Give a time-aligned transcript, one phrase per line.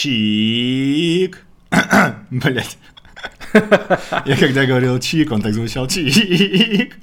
[0.00, 1.44] Чик.
[2.30, 2.78] Блять.
[4.24, 6.96] Я когда говорил чик, он так звучал чик.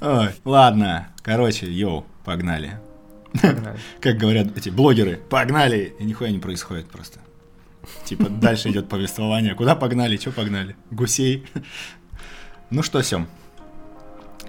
[0.00, 1.08] Ой, ладно.
[1.22, 2.80] Короче, йоу, погнали.
[3.42, 3.78] Погнали.
[4.00, 7.18] Как говорят эти блогеры, погнали, и нихуя не происходит просто.
[8.06, 9.54] Типа дальше идет повествование.
[9.54, 10.16] Куда погнали?
[10.16, 10.76] Че погнали?
[10.90, 11.46] Гусей.
[12.70, 13.26] Ну что, Сем,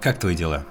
[0.00, 0.64] как твои дела?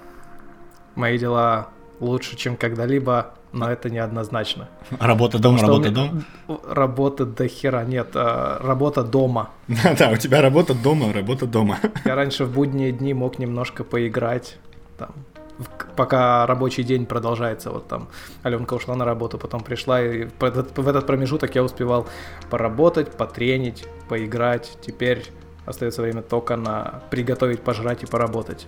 [0.95, 1.67] Мои дела
[1.99, 4.69] лучше, чем когда-либо, но это неоднозначно.
[4.99, 6.23] Работа дом, работа дом?
[6.67, 9.49] Работа до хера, нет, а, работа дома.
[9.97, 11.77] Да, у тебя работа дома, работа дома.
[12.05, 14.57] Я раньше в будние дни мог немножко поиграть,
[14.97, 15.09] там,
[15.95, 17.71] пока рабочий день продолжается.
[17.71, 18.07] Вот там
[18.43, 22.07] Аленка ушла на работу, потом пришла, и в этот, в этот промежуток я успевал
[22.49, 24.77] поработать, потренить, поиграть.
[24.85, 25.25] Теперь
[25.65, 28.67] остается время только на приготовить, пожрать и поработать.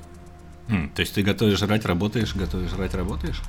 [0.67, 3.41] Mm, то есть ты готовишь жрать, работаешь, готовишь жрать, работаешь?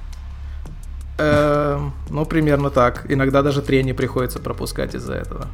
[1.18, 3.06] Эм, ну, примерно так.
[3.08, 5.48] Иногда даже трение приходится пропускать из-за этого.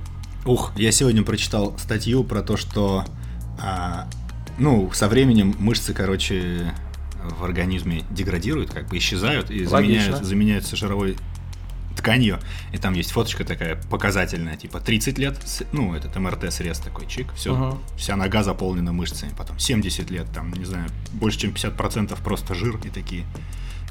[0.46, 3.04] Ух, я сегодня прочитал статью про то, что,
[3.60, 4.08] а,
[4.58, 6.72] ну, со временем мышцы, короче,
[7.38, 11.16] в организме деградируют, как бы исчезают и заменяют, заменяются жировой
[11.94, 12.38] тканью.
[12.72, 15.36] И там есть фоточка такая показательная, типа 30 лет,
[15.72, 17.78] ну, этот МРТ-срез такой, чик, все, uh-huh.
[17.98, 19.32] вся нога заполнена мышцами.
[19.36, 23.24] Потом 70 лет, там, не знаю, больше чем 50% просто жир и такие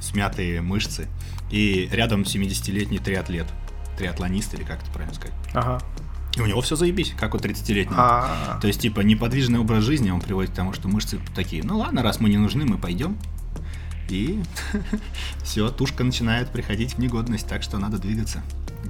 [0.01, 1.07] смятые мышцы.
[1.51, 3.47] И рядом 70-летний триатлет,
[3.97, 5.35] триатлонист или как это правильно сказать.
[5.53, 5.79] Ага.
[6.35, 7.97] И у него все заебись, как у 30-летнего.
[7.97, 8.59] А-а-а.
[8.59, 12.03] То есть, типа, неподвижный образ жизни он приводит к тому, что мышцы такие, ну ладно,
[12.03, 13.17] раз мы не нужны, мы пойдем.
[14.09, 14.41] И
[15.43, 18.43] все, тушка начинает приходить в негодность, так что надо двигаться.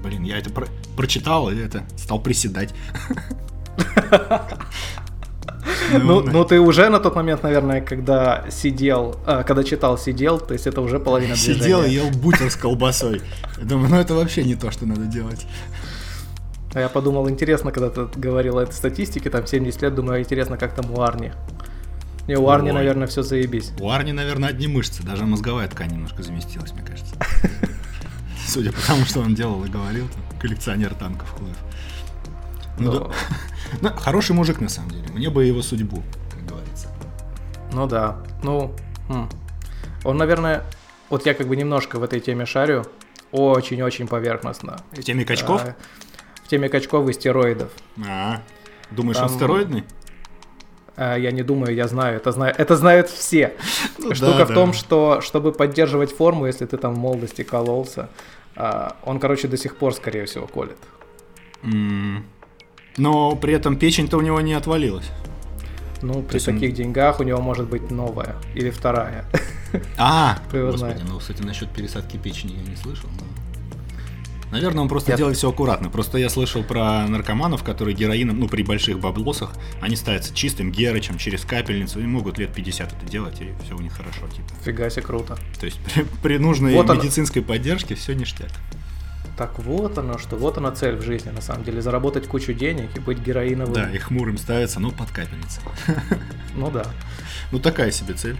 [0.03, 2.73] Блин, я это про- прочитал и это стал приседать.
[5.91, 10.53] Ну, ну, ты уже на тот момент, наверное, когда сидел, а, когда читал, сидел, то
[10.53, 11.59] есть это уже половина движения.
[11.59, 13.21] Сидел и ел бутер с колбасой.
[13.61, 15.45] Думаю, ну это вообще не то, что надо делать.
[16.73, 20.57] А я подумал, интересно, когда ты говорил о этой статистике, там 70 лет, думаю, интересно,
[20.57, 21.31] как там у Арни.
[22.27, 23.71] Не, у Арни, наверное, все заебись.
[23.79, 27.15] У Арни, наверное, одни мышцы, даже мозговая ткань немножко заместилась, мне кажется.
[28.47, 30.07] Судя по тому, что он делал и говорил,
[30.39, 31.57] коллекционер танков Хлоев.
[32.79, 33.11] Ну, да.
[33.81, 35.07] ну, хороший мужик, на самом деле.
[35.13, 36.87] Мне бы его судьбу, как говорится.
[37.73, 38.17] Ну да.
[38.43, 38.73] Ну,
[39.07, 39.29] хм.
[40.03, 40.63] он, наверное,
[41.09, 42.85] вот я как бы немножко в этой теме шарю,
[43.31, 44.77] очень-очень поверхностно.
[44.91, 45.63] В теме качков?
[45.63, 45.75] А,
[46.43, 47.71] в теме качков и стероидов.
[48.07, 48.41] А,
[48.91, 49.27] думаешь, Там...
[49.27, 49.83] он стероидный?
[50.95, 53.55] А, я не думаю, я знаю, это, знаю, это знают все.
[53.97, 54.53] Ну, Штука да, в да.
[54.53, 58.09] том, что чтобы поддерживать форму, если ты там в молодости кололся,
[58.55, 60.77] а, он, короче, до сих пор, скорее всего, колет.
[61.63, 62.23] Mm.
[62.97, 65.09] Но при этом печень-то у него не отвалилась.
[66.01, 66.75] Ну, при таких он...
[66.75, 69.25] деньгах у него может быть новая или вторая.
[69.97, 73.09] А, господи, ну, кстати, насчет пересадки печени я не слышал.
[73.19, 73.23] Но...
[74.51, 75.17] Наверное, он просто я...
[75.17, 75.89] делает все аккуратно.
[75.89, 81.17] Просто я слышал про наркоманов, которые героином, ну, при больших баблосах, они ставятся чистым герычем
[81.17, 84.27] через капельницу и могут лет 50 это делать, и все у них хорошо.
[84.27, 84.49] Типа.
[84.63, 85.37] Фига себе, круто.
[85.59, 87.47] То есть при, при нужной вот медицинской он...
[87.47, 88.51] поддержке все ништяк.
[89.39, 92.89] Так вот оно, что вот она цель в жизни, на самом деле, заработать кучу денег
[92.97, 93.73] и быть героиновым.
[93.73, 95.63] Да, и хмурым ставится, ну, под капельницей.
[96.55, 96.85] Ну да.
[97.53, 98.35] Ну, такая себе цель.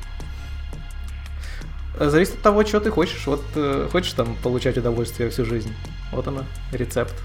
[1.98, 3.26] Зависит от того, что ты хочешь.
[3.28, 5.74] Вот э, хочешь там получать удовольствие всю жизнь.
[6.12, 6.44] Вот оно,
[6.74, 7.16] рецепт.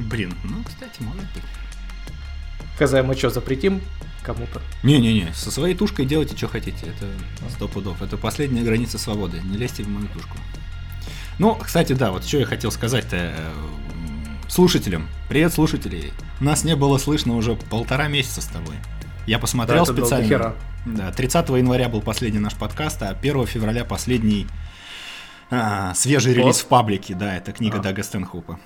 [0.00, 1.44] Блин, ну, кстати, может быть.
[2.80, 3.80] Хз, мы что, запретим
[4.24, 4.60] кому-то?
[4.82, 6.86] Не-не-не, со своей тушкой делайте, что хотите.
[6.86, 7.06] Это
[7.48, 8.02] сто пудов.
[8.02, 9.40] Это последняя граница свободы.
[9.44, 10.36] Не лезьте в мою тушку.
[11.38, 13.32] Ну, кстати, да, вот что я хотел сказать-то э,
[14.48, 15.08] слушателям.
[15.28, 16.12] Привет, слушатели.
[16.40, 18.74] Нас не было слышно уже полтора месяца с тобой.
[19.24, 20.54] Я посмотрел да, специально.
[20.84, 24.48] Да, 30 января был последний наш подкаст, а 1 февраля последний
[25.50, 26.40] а, свежий вот.
[26.40, 27.14] релиз в паблике.
[27.14, 27.82] Да, это книга а.
[27.82, 28.58] Дага Стэнхупа.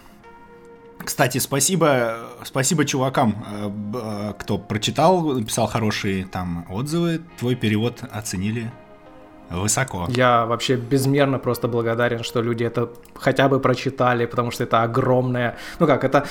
[1.05, 7.21] Кстати, спасибо, спасибо чувакам, э, э, кто прочитал, написал хорошие там отзывы.
[7.39, 8.71] Твой перевод оценили
[9.51, 10.07] Высоко.
[10.09, 15.57] Я вообще безмерно просто благодарен, что люди это хотя бы прочитали, потому что это огромное...
[15.79, 16.27] Ну как, это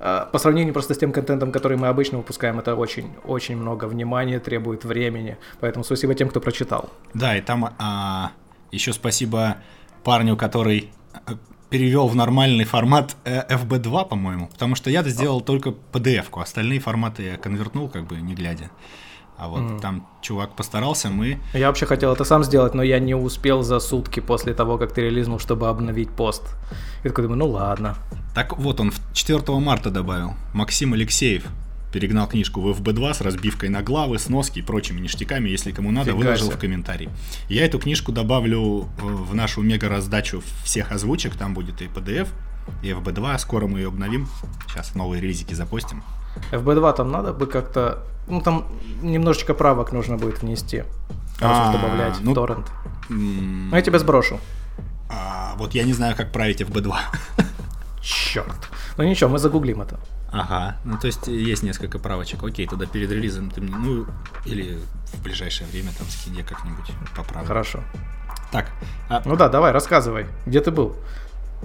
[0.00, 4.40] э, по сравнению просто с тем контентом, который мы обычно выпускаем, это очень-очень много внимания,
[4.40, 5.36] требует времени.
[5.60, 6.90] Поэтому спасибо тем, кто прочитал.
[7.14, 8.32] Да, и там а,
[8.72, 9.56] еще спасибо
[10.02, 10.90] парню, который
[11.26, 11.34] э,
[11.70, 17.36] перевел в нормальный формат FB2, по-моему, потому что я сделал только PDF-ку, остальные форматы я
[17.36, 18.70] конвертнул, как бы не глядя.
[19.36, 19.80] А вот mm.
[19.80, 21.38] там чувак постарался, мы...
[21.52, 24.92] Я вообще хотел это сам сделать, но я не успел за сутки после того, как
[24.92, 26.42] ты релизнул, чтобы обновить пост.
[27.02, 27.96] И такой думаю, ну ладно.
[28.34, 30.34] Так вот, он 4 марта добавил.
[30.52, 31.44] Максим Алексеев
[31.94, 36.10] перегнал книжку в FB2 с разбивкой на главы, сноски и прочими ништяками, если кому надо,
[36.10, 37.08] Фига выложил в комментарии.
[37.48, 42.28] Я эту книжку добавлю в нашу мега раздачу всех озвучек, там будет и PDF,
[42.82, 44.28] И FB2, скоро мы ее обновим.
[44.68, 46.02] Сейчас новые релизики запустим.
[46.52, 48.02] FB2 там надо бы как-то...
[48.26, 48.66] Ну, там
[49.02, 50.84] немножечко правок нужно будет внести.
[51.40, 52.70] А, добавлять ну, в торрент.
[53.08, 54.38] Ну, я тебя сброшу.
[55.10, 56.94] А, вот я не знаю, как править FB2.
[58.00, 58.70] Черт.
[58.96, 59.98] Ну ничего, мы загуглим это.
[60.30, 62.42] Ага, ну то есть есть несколько правочек.
[62.42, 64.06] Окей, тогда перед релизом ты мне, ну,
[64.44, 64.78] или
[65.12, 67.46] в ближайшее время там скинь я как-нибудь поправлю.
[67.48, 67.80] Хорошо.
[68.50, 68.70] Так.
[69.08, 69.22] А...
[69.24, 70.96] Ну да, давай, рассказывай, где ты был?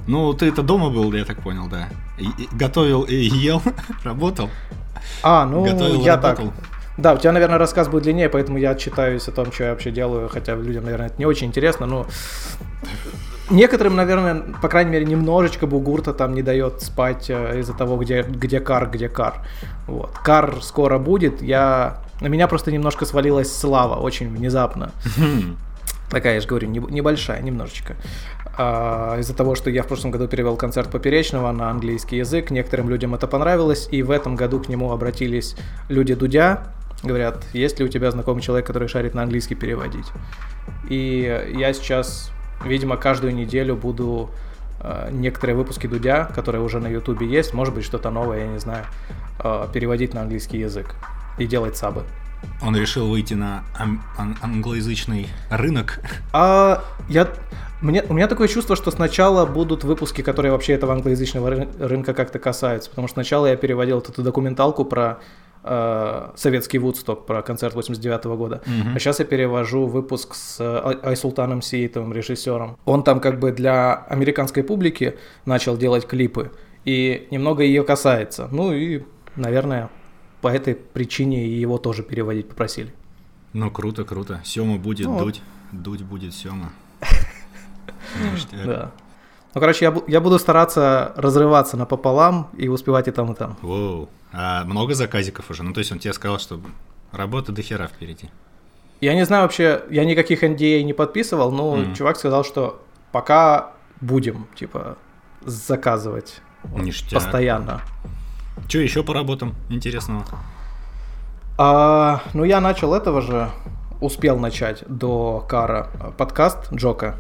[0.08, 1.90] Ну, ты это дома был, я так понял, да.
[2.18, 3.62] И, и, готовил и ел,
[4.04, 4.50] работал.
[5.24, 6.48] А, ну готовил, я работал.
[6.48, 6.56] так.
[6.98, 9.90] Да, у тебя, наверное, рассказ будет длиннее, поэтому я отчитаюсь о том, что я вообще
[9.90, 12.06] делаю, хотя людям, наверное, это не очень интересно, но
[13.50, 18.24] некоторым, наверное, по крайней мере, немножечко бугурта там не дает спать э, из-за того, где,
[18.24, 19.46] где кар, где кар.
[19.88, 20.12] Вот.
[20.24, 22.02] Кар скоро будет, я...
[22.20, 24.92] На меня просто немножко свалилась слава, очень внезапно.
[26.10, 27.96] Такая, я же говорю, небольшая, немножечко.
[28.58, 32.90] А, из-за того, что я в прошлом году перевел концерт Поперечного на английский язык, некоторым
[32.90, 35.56] людям это понравилось, и в этом году к нему обратились
[35.88, 36.74] люди Дудя,
[37.04, 40.08] говорят, есть ли у тебя знакомый человек, который шарит на английский переводить.
[40.90, 42.32] И я сейчас,
[42.66, 44.32] видимо, каждую неделю буду
[44.82, 48.60] э, некоторые выпуски Дудя, которые уже на Ютубе есть, может быть что-то новое, я не
[48.60, 48.86] знаю,
[49.44, 50.96] э, переводить на английский язык
[51.38, 52.04] и делать сабы.
[52.62, 56.00] Он решил выйти на ан- ан- англоязычный рынок.
[56.34, 57.28] А я
[57.82, 62.38] мне, у меня такое чувство, что сначала будут выпуски, которые вообще этого англоязычного рынка как-то
[62.38, 65.20] касаются, потому что сначала я переводил эту документалку про
[65.64, 68.96] э, советский Вудсток, про концерт 89 -го года, mm-hmm.
[68.96, 70.60] а сейчас я перевожу выпуск с
[71.04, 72.78] Айсултаном Сиитовым, режиссером.
[72.84, 76.52] Он там как бы для американской публики начал делать клипы,
[76.84, 78.50] и немного ее касается.
[78.52, 79.04] Ну и,
[79.38, 79.90] наверное,
[80.42, 82.94] по этой причине его тоже переводить попросили.
[83.54, 84.42] Ну, круто, круто.
[84.44, 85.42] Сема будет ну, дуть,
[85.72, 86.72] дуть будет Сема.
[88.52, 88.92] Да.
[89.54, 93.58] Ну, короче, я, я буду стараться разрываться напополам и успевать и там, и там.
[93.62, 94.10] Воу.
[94.32, 95.64] А много заказиков уже?
[95.64, 96.62] Ну, то есть он тебе сказал, что
[97.12, 98.30] работа до хера впереди.
[99.02, 101.96] Я не знаю вообще, я никаких NDA не подписывал, но mm.
[101.96, 103.72] чувак сказал, что пока
[104.02, 104.98] будем, типа,
[105.44, 106.42] заказывать.
[106.64, 107.14] Ништяк.
[107.14, 107.82] Постоянно.
[108.68, 110.26] Что еще по работам интересного?
[111.58, 113.50] А, ну, я начал этого же,
[114.02, 117.16] успел начать до Кара подкаст Джока.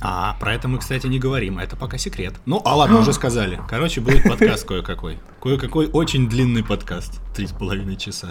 [0.00, 2.34] А, про это мы, кстати, не говорим, это пока секрет.
[2.46, 3.60] Ну, а ладно, уже сказали.
[3.68, 5.18] Короче, будет подкаст кое-какой.
[5.40, 8.30] Кое-какой очень длинный подкаст, три с половиной часа.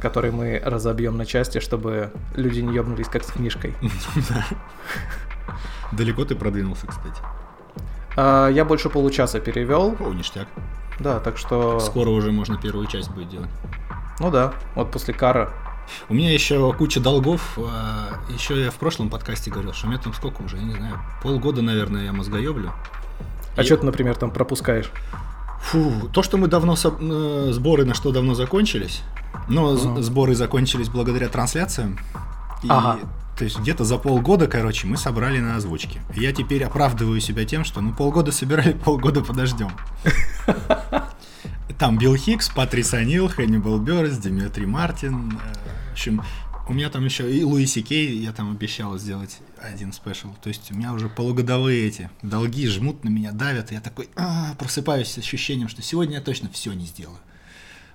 [0.00, 3.74] Который мы разобьем на части, чтобы люди не ебнулись как с книжкой.
[5.92, 7.20] Далеко ты продвинулся, кстати.
[8.16, 9.96] А, я больше получаса перевел.
[10.00, 10.48] О, ништяк.
[11.00, 11.80] Да, так что...
[11.80, 13.50] Скоро уже можно первую часть будет делать.
[14.20, 15.52] Ну да, вот после Кара
[16.08, 17.58] у меня еще куча долгов.
[17.58, 20.74] А, еще я в прошлом подкасте говорил, что у меня там сколько уже, я не
[20.74, 22.72] знаю, полгода, наверное, я мозгоеблю.
[23.56, 23.64] А и...
[23.64, 24.90] что ты, например, там пропускаешь?
[25.62, 26.94] Фу, то, что мы давно со...
[26.98, 29.02] Э, сборы на что давно закончились,
[29.48, 30.02] но ага.
[30.02, 31.98] сборы закончились благодаря трансляциям.
[32.62, 32.98] И, ага.
[33.38, 36.00] То есть где-то за полгода, короче, мы собрали на озвучке.
[36.14, 39.70] Я теперь оправдываю себя тем, что ну полгода собирали, полгода подождем.
[41.78, 45.32] Там Билл Хикс, Патрис Анил, Хэннибал Бёрс, Димитри Мартин.
[45.32, 46.22] Э, в общем,
[46.68, 50.28] у меня там еще и Луиси Кей, я там обещал сделать один спешл.
[50.42, 53.72] То есть у меня уже полугодовые эти долги жмут на меня, давят.
[53.72, 57.18] И я такой а, просыпаюсь с ощущением, что сегодня я точно все не сделаю.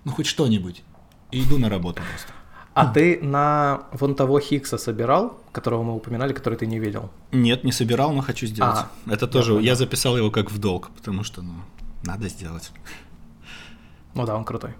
[0.03, 0.83] Ну, хоть что-нибудь.
[1.31, 2.33] И иду на работу просто.
[2.73, 7.11] А ты на вон того Хикса собирал, которого мы упоминали, который ты не видел?
[7.31, 8.77] Нет, не собирал, но хочу сделать.
[8.77, 11.53] А, Это тоже, я, я записал его как в долг, потому что, ну,
[12.03, 12.71] надо сделать.
[14.15, 14.73] Ну да, он крутой.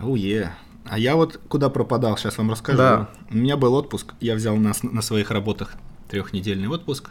[0.00, 0.42] Уе.
[0.42, 0.50] Oh,
[0.84, 2.78] А я вот куда пропадал, сейчас вам расскажу.
[2.78, 3.08] Да.
[3.30, 5.74] У меня был отпуск, я взял на, на своих работах
[6.08, 7.10] трехнедельный отпуск.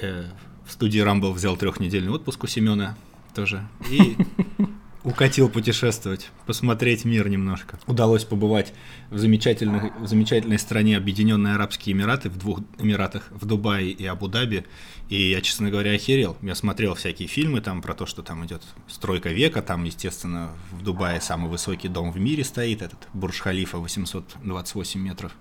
[0.00, 0.26] Э,
[0.64, 2.96] в студии Рамбл взял трехнедельный отпуск у Семена
[3.34, 3.66] тоже.
[3.90, 4.16] И
[5.04, 7.78] укатил путешествовать, посмотреть мир немножко.
[7.86, 8.72] Удалось побывать
[9.10, 14.64] в замечательной, в замечательной стране Объединенные Арабские Эмираты, в двух Эмиратах, в Дубае и Абу-Даби.
[15.08, 16.36] И я, честно говоря, охерел.
[16.42, 20.82] Я смотрел всякие фильмы там про то, что там идет стройка века, там, естественно, в
[20.82, 25.32] Дубае самый высокий дом в мире стоит, этот Бурж-Халифа 828 метров.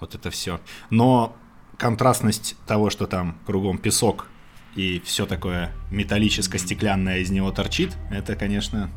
[0.00, 0.60] Вот это все.
[0.90, 1.36] Но
[1.76, 4.26] контрастность того, что там кругом песок
[4.74, 8.90] и все такое металлическо-стеклянное из него торчит, это, конечно,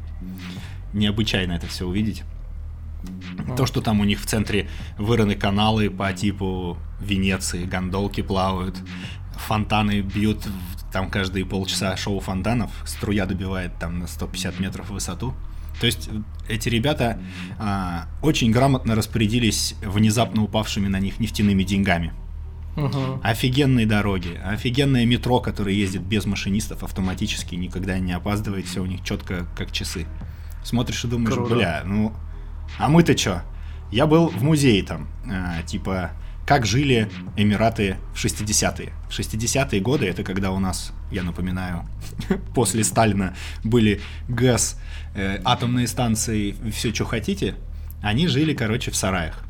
[0.93, 2.23] необычайно это все увидеть.
[3.57, 4.67] То, что там у них в центре
[4.97, 8.77] выраны каналы по типу Венеции, гондолки плавают,
[9.37, 10.47] фонтаны бьют
[10.91, 15.33] там каждые полчаса шоу фонтанов, струя добивает там на 150 метров высоту.
[15.79, 16.09] То есть
[16.47, 17.19] эти ребята
[17.59, 22.13] а, очень грамотно распорядились внезапно упавшими на них нефтяными деньгами.
[22.75, 23.21] Угу.
[23.23, 29.03] Офигенные дороги, офигенное метро, которое ездит без машинистов автоматически, никогда не опаздывает, все у них
[29.03, 30.05] четко как часы.
[30.63, 31.55] Смотришь и думаешь, Круто.
[31.55, 32.13] бля, ну,
[32.77, 33.43] а мы-то что?
[33.91, 36.11] Я был в музее там, э, типа,
[36.45, 38.91] как жили Эмираты в 60-е.
[39.09, 41.87] В 60-е годы, это когда у нас, я напоминаю,
[42.55, 44.77] после Сталина были ГЭС,
[45.15, 47.55] э, атомные станции, все, что хотите,
[48.01, 49.43] они жили, короче, в сараях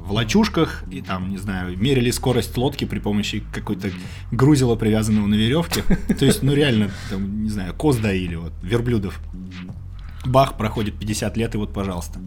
[0.00, 3.90] в лачушках и там, не знаю, мерили скорость лодки при помощи какой-то
[4.32, 5.82] грузила, привязанного на веревке.
[6.18, 9.20] То есть, ну реально, там, не знаю, коз доили, вот, верблюдов.
[10.24, 12.20] Бах, проходит 50 лет, и вот, пожалуйста.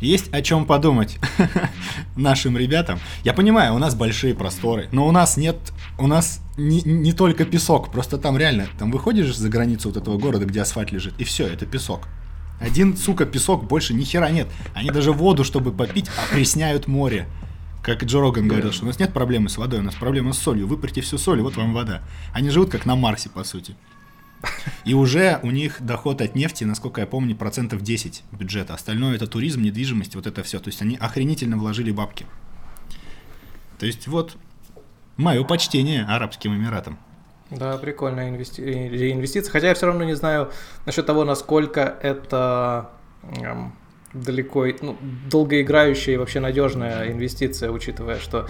[0.00, 1.18] Есть о чем подумать
[2.16, 2.98] нашим ребятам.
[3.22, 5.56] Я понимаю, у нас большие просторы, но у нас нет,
[5.98, 10.18] у нас не, не только песок, просто там реально, там выходишь за границу вот этого
[10.18, 12.08] города, где асфальт лежит, и все, это песок.
[12.60, 14.48] Один, сука, песок, больше ни хера нет.
[14.74, 17.26] Они даже воду, чтобы попить, опресняют море.
[17.82, 20.38] Как Джо Роган говорил, что у нас нет проблемы с водой, у нас проблема с
[20.38, 20.66] солью.
[20.66, 22.02] Выпарьте всю соль, и вот вам вода.
[22.32, 23.76] Они живут как на Марсе, по сути.
[24.84, 28.74] И уже у них доход от нефти, насколько я помню, процентов 10 бюджета.
[28.74, 30.60] Остальное это туризм, недвижимость, вот это все.
[30.60, 32.26] То есть они охренительно вложили бабки.
[33.78, 34.36] То есть вот
[35.16, 36.98] мое почтение Арабским Эмиратам.
[37.50, 38.62] Да, прикольная инвести...
[39.12, 39.52] инвестиция.
[39.52, 40.50] Хотя я все равно не знаю
[40.86, 42.90] насчет того, насколько это
[43.22, 43.72] эм,
[44.12, 44.96] далеко, ну,
[45.30, 48.46] долгоиграющая и вообще надежная инвестиция, учитывая, что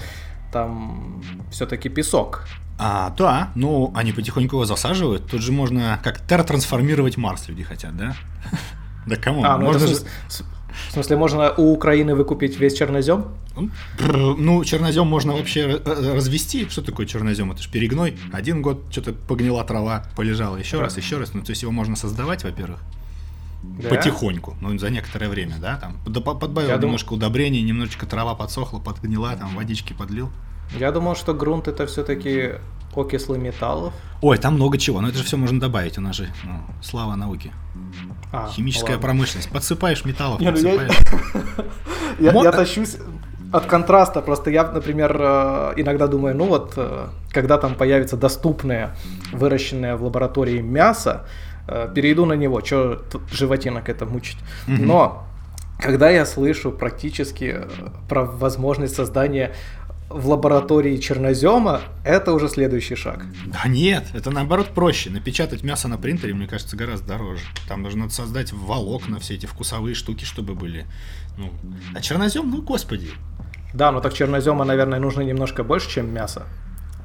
[0.52, 2.46] там все-таки песок.
[2.78, 5.28] А, да, ну они потихоньку его засаживают.
[5.30, 8.14] Тут же можно как терратрансформировать Марс, люди хотят, да?
[9.06, 9.44] Да кому?
[9.44, 9.96] А, ну можно же...
[9.96, 10.53] В смысле,
[11.16, 13.26] можно у Украины выкупить весь чернозем?
[13.98, 16.68] Ну, чернозем можно вообще развести.
[16.68, 17.52] Что такое чернозем?
[17.52, 18.16] Это же перегной.
[18.32, 21.34] Один год что-то погнила трава, полежала еще раз, еще раз.
[21.34, 22.80] Ну, то есть его можно создавать, во-первых.
[23.62, 23.88] Да?
[23.88, 27.18] Потихоньку, ну, за некоторое время, да, там, подбавил Я немножко дум...
[27.18, 30.30] удобрений, немножечко трава подсохла, подгнила, там, водички подлил.
[30.70, 32.54] Я думал, что грунт это все-таки
[32.94, 33.92] окислы металлов.
[34.22, 37.14] Ой, там много чего, но это же все можно добавить, у нас же ну, слава
[37.16, 37.52] науки.
[38.32, 39.02] А, Химическая ладно.
[39.02, 39.50] промышленность.
[39.50, 40.96] Подсыпаешь металлов, Не, подсыпаешь.
[42.20, 42.96] Я, я, я тащусь
[43.54, 44.20] от контраста.
[44.20, 48.96] Просто я, например, э, иногда думаю, ну вот, э, когда там появится доступное,
[49.32, 51.24] выращенное в лаборатории мясо,
[51.68, 53.02] э, перейду на него, что
[53.32, 54.38] животинок это мучить.
[54.66, 55.24] Но
[55.80, 57.62] когда я слышу практически
[58.08, 59.52] про возможность создания
[60.08, 63.24] в лаборатории чернозема, это уже следующий шаг.
[63.46, 65.10] Да нет, это наоборот проще.
[65.10, 67.42] Напечатать мясо на принтере, мне кажется, гораздо дороже.
[67.68, 70.86] Там нужно создать волокна, все эти вкусовые штуки, чтобы были.
[71.36, 71.52] Ну,
[71.94, 73.10] а чернозем, ну господи.
[73.72, 76.46] Да, но так чернозема, наверное, нужно немножко больше, чем мясо.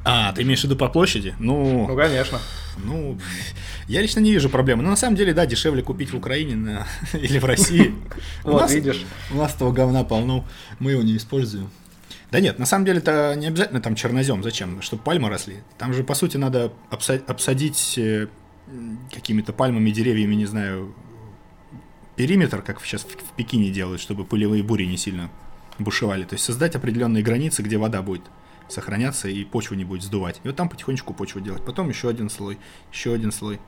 [0.05, 1.35] А, ты имеешь в виду по площади?
[1.39, 2.39] Ну, ну конечно.
[2.77, 3.17] Ну,
[3.87, 4.83] я лично не вижу проблемы.
[4.83, 6.87] Но на самом деле, да, дешевле купить в Украине на...
[7.13, 7.93] или в России.
[8.43, 9.05] Вот, видишь.
[9.31, 10.45] У нас того говна полно,
[10.79, 11.69] мы его не используем.
[12.31, 14.43] Да нет, на самом деле это не обязательно там чернозем.
[14.43, 14.81] Зачем?
[14.81, 15.57] Чтобы пальмы росли.
[15.77, 18.27] Там же, по сути, надо обсадить э,
[19.11, 20.93] какими-то пальмами, деревьями, не знаю,
[22.15, 25.31] периметр, как сейчас в Пекине делают, чтобы пылевые бури не сильно
[25.79, 26.23] бушевали.
[26.23, 28.23] То есть создать определенные границы, где вода будет
[28.67, 30.39] сохраняться и почву не будет сдувать.
[30.43, 31.65] И вот там потихонечку почву делать.
[31.65, 32.59] Потом еще один слой,
[32.91, 33.59] еще один слой.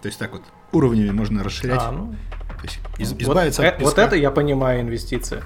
[0.00, 0.42] То есть так вот
[0.76, 1.80] уровнями можно расширять.
[1.82, 2.14] А, ну,
[2.56, 3.84] то есть из, избавиться вот, от э, песка.
[3.84, 5.42] Вот это я понимаю инвестиции.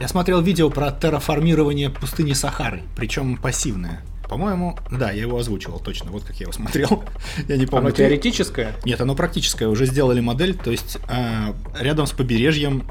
[0.00, 4.02] Я смотрел видео про терраформирование пустыни Сахары, причем пассивное.
[4.28, 7.04] По-моему, да, я его озвучивал точно, вот как я его смотрел.
[7.48, 7.86] я не помню.
[7.86, 8.74] Оно теоретическое?
[8.84, 9.68] Нет, оно практическое.
[9.68, 12.84] Уже сделали модель, то есть э, рядом с побережьем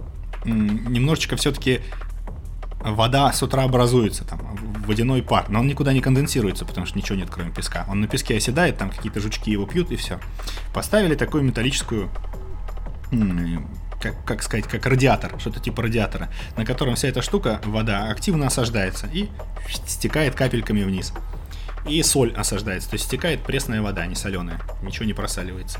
[0.46, 1.82] э, немножечко все-таки
[2.84, 4.53] вода с утра образуется, там,
[4.86, 7.86] водяной пар, но он никуда не конденсируется, потому что ничего нет, кроме песка.
[7.90, 10.20] Он на песке оседает, там какие-то жучки его пьют, и все.
[10.74, 12.10] Поставили такую металлическую
[14.02, 18.48] как, как сказать, как радиатор, что-то типа радиатора, на котором вся эта штука, вода, активно
[18.48, 19.30] осаждается и
[19.86, 21.14] стекает капельками вниз.
[21.88, 25.80] И соль осаждается, то есть стекает пресная вода, не соленая, ничего не просаливается.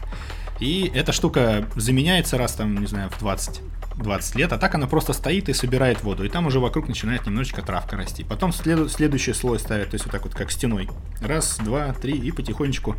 [0.64, 3.62] И эта штука заменяется раз там, не знаю, в 20
[3.96, 7.28] 20 лет, а так она просто стоит и собирает воду, и там уже вокруг начинает
[7.28, 8.24] немножечко травка расти.
[8.24, 10.90] Потом след, следующий слой ставят, то есть вот так вот как стеной.
[11.22, 12.96] Раз, два, три, и потихонечку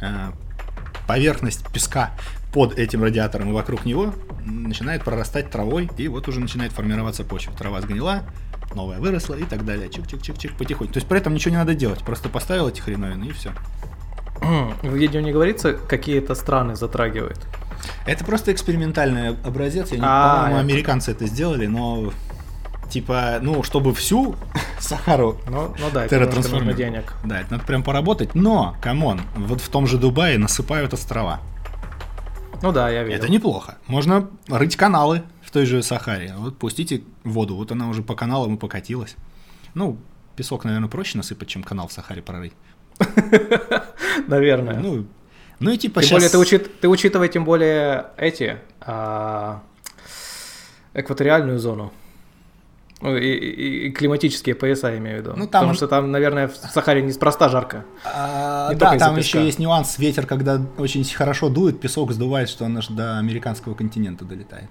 [0.00, 0.30] э,
[1.08, 2.12] поверхность песка
[2.52, 7.52] под этим радиатором и вокруг него начинает прорастать травой, и вот уже начинает формироваться почва.
[7.54, 8.22] Трава сгнила,
[8.74, 9.88] новая выросла и так далее.
[9.88, 10.92] Чик-чик-чик-чик, потихоньку.
[10.92, 13.52] То есть при этом ничего не надо делать, просто поставил эти хреновины и все.
[14.40, 17.38] В видео не говорится, какие это страны затрагивает?
[18.06, 19.90] Это просто экспериментальный образец.
[19.90, 22.12] Я не, а, по-моему, американцы это сделали, но
[22.88, 24.36] типа, ну, чтобы всю
[24.80, 26.26] Сахару ну, ну да, это
[26.74, 27.14] денег.
[27.24, 28.34] Да, это надо прям поработать.
[28.34, 31.40] Но, come on, вот в том же Дубае насыпают острова.
[32.62, 33.18] Ну да, я видел.
[33.18, 33.76] Это неплохо.
[33.86, 36.34] Можно рыть каналы в той же Сахаре.
[36.38, 39.16] Вот пустите воду, вот она уже по каналам и покатилась.
[39.74, 39.98] Ну,
[40.36, 42.52] песок, наверное, проще насыпать, чем канал в Сахаре прорыть.
[44.26, 44.78] Наверное.
[44.78, 45.06] Ну,
[45.60, 46.16] ну и типа Тем сейчас...
[46.18, 49.62] более, ты, учит, ты учитывай тем более эти а,
[50.94, 51.92] экваториальную зону.
[53.02, 55.30] Ну, И, и- и климатические пояса, я имею в виду.
[55.36, 57.84] Ну, там- Потому что там, наверное, в Сахаре неспроста жарко.
[58.04, 59.98] А, Не да, там еще есть нюанс.
[59.98, 64.70] Ветер, когда очень хорошо дует, песок сдувает, что он аж до американского континента долетает.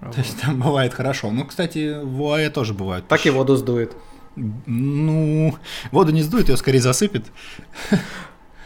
[0.00, 1.30] То есть там бывает хорошо.
[1.32, 3.08] Ну, кстати, в ОАЭ тоже бывает.
[3.08, 3.96] Так и воду сдует.
[4.36, 5.54] Ну,
[5.90, 7.24] воду не сдует, ее скорее засыпет.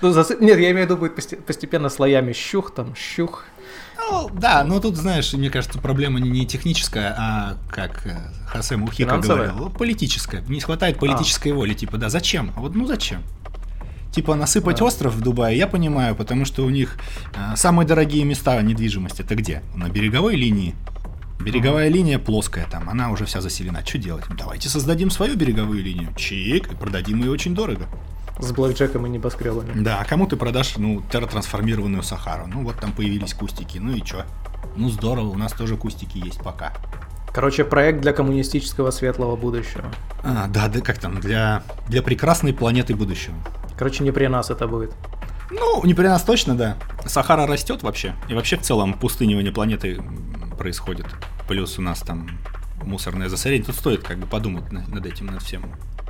[0.02, 3.44] Ну, засып- Нет, я имею в виду, будет посте- постепенно слоями щух, там, щух.
[3.98, 9.10] Ну, да, но тут, знаешь, мне кажется, проблема не, техническая, а, как э, Хосе Мухика
[9.10, 9.48] Финансовая?
[9.50, 10.40] говорил, политическая.
[10.48, 11.74] Не хватает политической воли.
[11.74, 12.50] Типа, да, зачем?
[12.56, 13.22] А Вот, ну зачем?
[14.10, 14.84] Типа насыпать А.
[14.86, 16.96] остров в Дубае, я понимаю, потому что у них
[17.34, 19.62] э, самые дорогие места недвижимости это где?
[19.76, 20.74] На береговой линии.
[21.40, 23.85] Береговая линия плоская там, она уже вся заселена.
[23.85, 24.25] Что делать?
[24.28, 26.12] Ну, Давайте создадим свою береговую линию.
[26.16, 27.87] Чик, и продадим ее очень дорого.
[28.38, 29.82] С блэкджеком и небоскребами.
[29.82, 32.47] Да, а кому ты продашь, ну, терратрансформированную Сахару?
[32.47, 34.25] Ну, вот там появились кустики, ну и чё?
[34.76, 36.73] Ну, здорово, у нас тоже кустики есть пока.
[37.32, 39.85] Короче, проект для коммунистического светлого будущего.
[40.23, 43.35] А, да, да, как там, для, для прекрасной планеты будущего.
[43.78, 44.92] Короче, не при нас это будет.
[45.50, 46.76] Ну, не при нас точно, да.
[47.06, 48.14] Сахара растет вообще.
[48.28, 50.00] И вообще в целом пустынивание планеты
[50.64, 51.06] происходит.
[51.48, 52.28] Плюс у нас там
[52.84, 53.64] мусорное засорение.
[53.64, 55.62] Тут стоит как бы подумать на- над этим, над всем.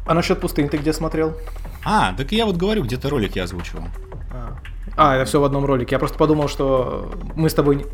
[0.07, 1.37] А насчет пустынь ты где смотрел?
[1.85, 3.85] А, так я вот говорю, где-то ролик я озвучивал.
[4.33, 4.57] А,
[4.97, 5.95] А, это все в одном ролике.
[5.95, 7.87] Я просто подумал, что мы с тобой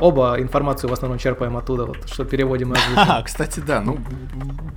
[0.00, 2.76] оба информацию в основном черпаем оттуда, вот, что переводим и.
[2.96, 3.98] А, кстати, да, ну,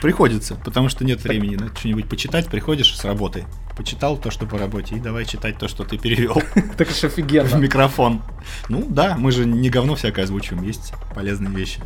[0.01, 2.47] приходится, потому что нет времени на что-нибудь почитать.
[2.47, 3.45] Приходишь с работы,
[3.75, 6.41] почитал то, что по работе, и давай читать то, что ты перевел
[6.77, 7.55] Так же в офигенно.
[7.55, 8.21] микрофон.
[8.69, 11.81] Ну да, мы же не говно всякое озвучиваем, есть полезные вещи.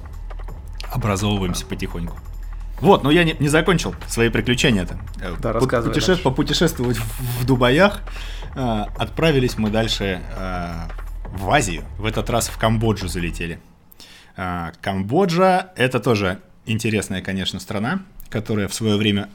[0.93, 2.17] Образовываемся потихоньку.
[2.81, 4.99] Вот, но я не, не закончил свои приключения-то.
[5.39, 6.23] Да, рассказывай путеше- дальше.
[6.23, 8.01] Попутешествовать в, в Дубаях.
[8.55, 8.59] Э,
[8.97, 10.73] отправились мы дальше э,
[11.33, 11.83] в Азию.
[11.97, 13.59] В этот раз в Камбоджу залетели.
[14.37, 19.29] А, Камбоджа это тоже интересная, конечно, страна, которая в свое время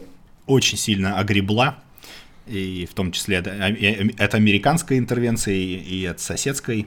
[0.46, 1.79] очень сильно огребла,
[2.46, 6.87] и в том числе от, а- и- от американской интервенции и от соседской.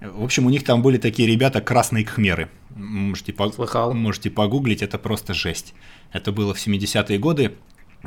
[0.00, 2.48] В общем, у них там были такие ребята красные кхмеры.
[2.74, 3.92] Можете, по- Слыхал.
[3.94, 5.74] можете погуглить, это просто жесть.
[6.12, 7.54] Это было в 70-е годы.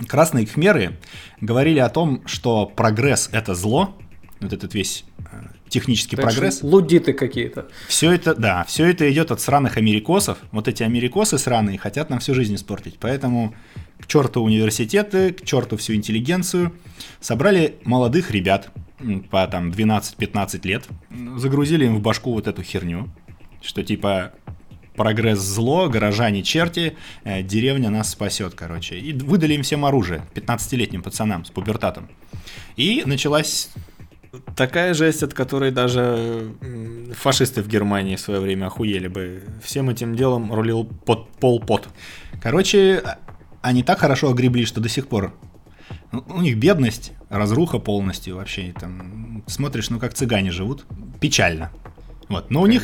[0.07, 0.97] Красные кхмеры
[1.41, 3.97] говорили о том, что прогресс это зло,
[4.41, 5.23] вот этот весь э,
[5.69, 6.61] технический Так прогресс.
[6.63, 7.67] Лудиты какие-то.
[7.87, 10.37] Все это, да, все это идет от сраных америкосов.
[10.51, 12.97] Вот эти америкосы сраные хотят нам всю жизнь испортить.
[12.99, 13.55] Поэтому
[13.99, 16.73] к черту университеты, к черту всю интеллигенцию.
[17.21, 18.71] Собрали молодых ребят
[19.29, 20.87] по там 12-15 лет,
[21.37, 23.09] загрузили им в башку вот эту херню,
[23.61, 24.33] что типа
[24.95, 28.97] прогресс зло, горожане черти, э, деревня нас спасет, короче.
[28.99, 32.09] И выдали им всем оружие, 15-летним пацанам с пубертатом.
[32.75, 33.69] И началась
[34.55, 36.51] Такая жесть, от которой даже
[37.13, 39.43] фашисты в Германии в свое время охуели бы.
[39.63, 41.87] Всем этим делом рулил под Пол Пот.
[42.41, 43.17] Короче, а-
[43.61, 45.33] они так хорошо огребли, что до сих пор
[46.11, 48.73] ну, у них бедность, разруха полностью вообще.
[48.79, 50.85] Там, смотришь, ну как цыгане живут.
[51.19, 51.71] Печально.
[52.27, 52.49] Вот.
[52.49, 52.83] Но у них,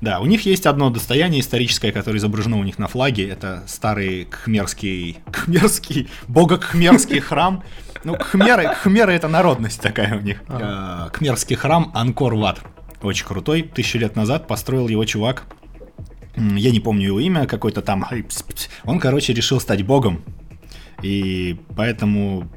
[0.00, 3.28] да, у них есть одно достояние историческое, которое изображено у них на флаге.
[3.28, 7.62] Это старый кхмерский, кхмерский, бога-кхмерский храм.
[8.04, 10.42] Ну, кхмеры, кхмеры это народность такая у них.
[10.48, 12.60] Э, Кхмерский храм Анкор-Ват.
[13.02, 13.62] Очень крутой.
[13.62, 15.44] Тысячу лет назад построил его чувак.
[16.36, 18.06] Я не помню его имя, какой-то там.
[18.84, 20.22] Он, короче, решил стать богом.
[21.02, 22.48] И поэтому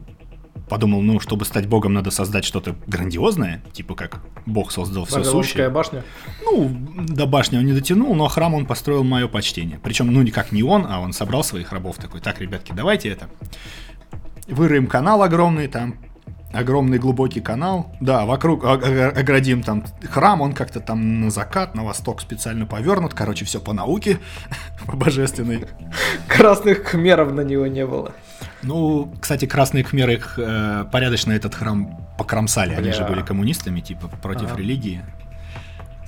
[0.70, 5.70] подумал, ну, чтобы стать богом, надо создать что-то грандиозное, типа как бог создал все сущее.
[5.70, 6.04] башня.
[6.46, 6.70] Ну,
[7.08, 9.80] до башни он не дотянул, но храм он построил мое почтение.
[9.84, 13.28] Причем, ну, никак не он, а он собрал своих рабов такой, так, ребятки, давайте это.
[14.48, 15.96] Выроем канал огромный, там
[16.54, 17.96] огромный глубокий канал.
[18.02, 22.66] Да, вокруг о- о- оградим там храм, он как-то там на закат, на восток специально
[22.66, 23.14] повернут.
[23.14, 24.18] Короче, все по науке,
[24.88, 25.66] по божественной.
[26.28, 28.14] Красных кхмеров на него не было.
[28.64, 32.74] Ну, кстати, красные кхмеры их э, порядочно этот храм покромсали.
[32.74, 32.94] Они Бля.
[32.94, 34.58] же были коммунистами, типа, против Ага.
[34.60, 35.02] религии.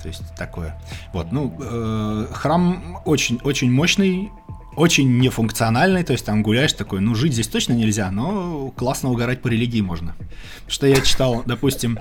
[0.02, 0.78] То есть такое.
[1.12, 4.30] Вот, ну, э, храм очень, очень мощный,
[4.76, 9.40] очень нефункциональный, то есть там гуляешь такой, ну, жить здесь точно нельзя, но классно угорать
[9.42, 10.14] по религии можно.
[10.66, 11.98] Что я читал, допустим,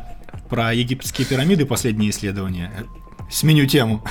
[0.50, 2.72] про египетские пирамиды последние исследования.
[3.32, 4.04] Э, Сменю тему.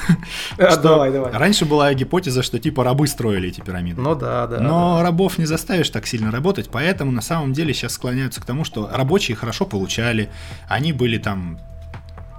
[0.58, 1.32] А, Что давай, давай.
[1.32, 4.00] Раньше была гипотеза, что типа рабы строили эти пирамиды.
[4.00, 4.60] Ну да, да.
[4.60, 8.64] Но рабов не заставишь так сильно работать, поэтому на самом деле сейчас склоняются к тому,
[8.64, 10.30] что рабочие хорошо получали,
[10.68, 11.58] они были там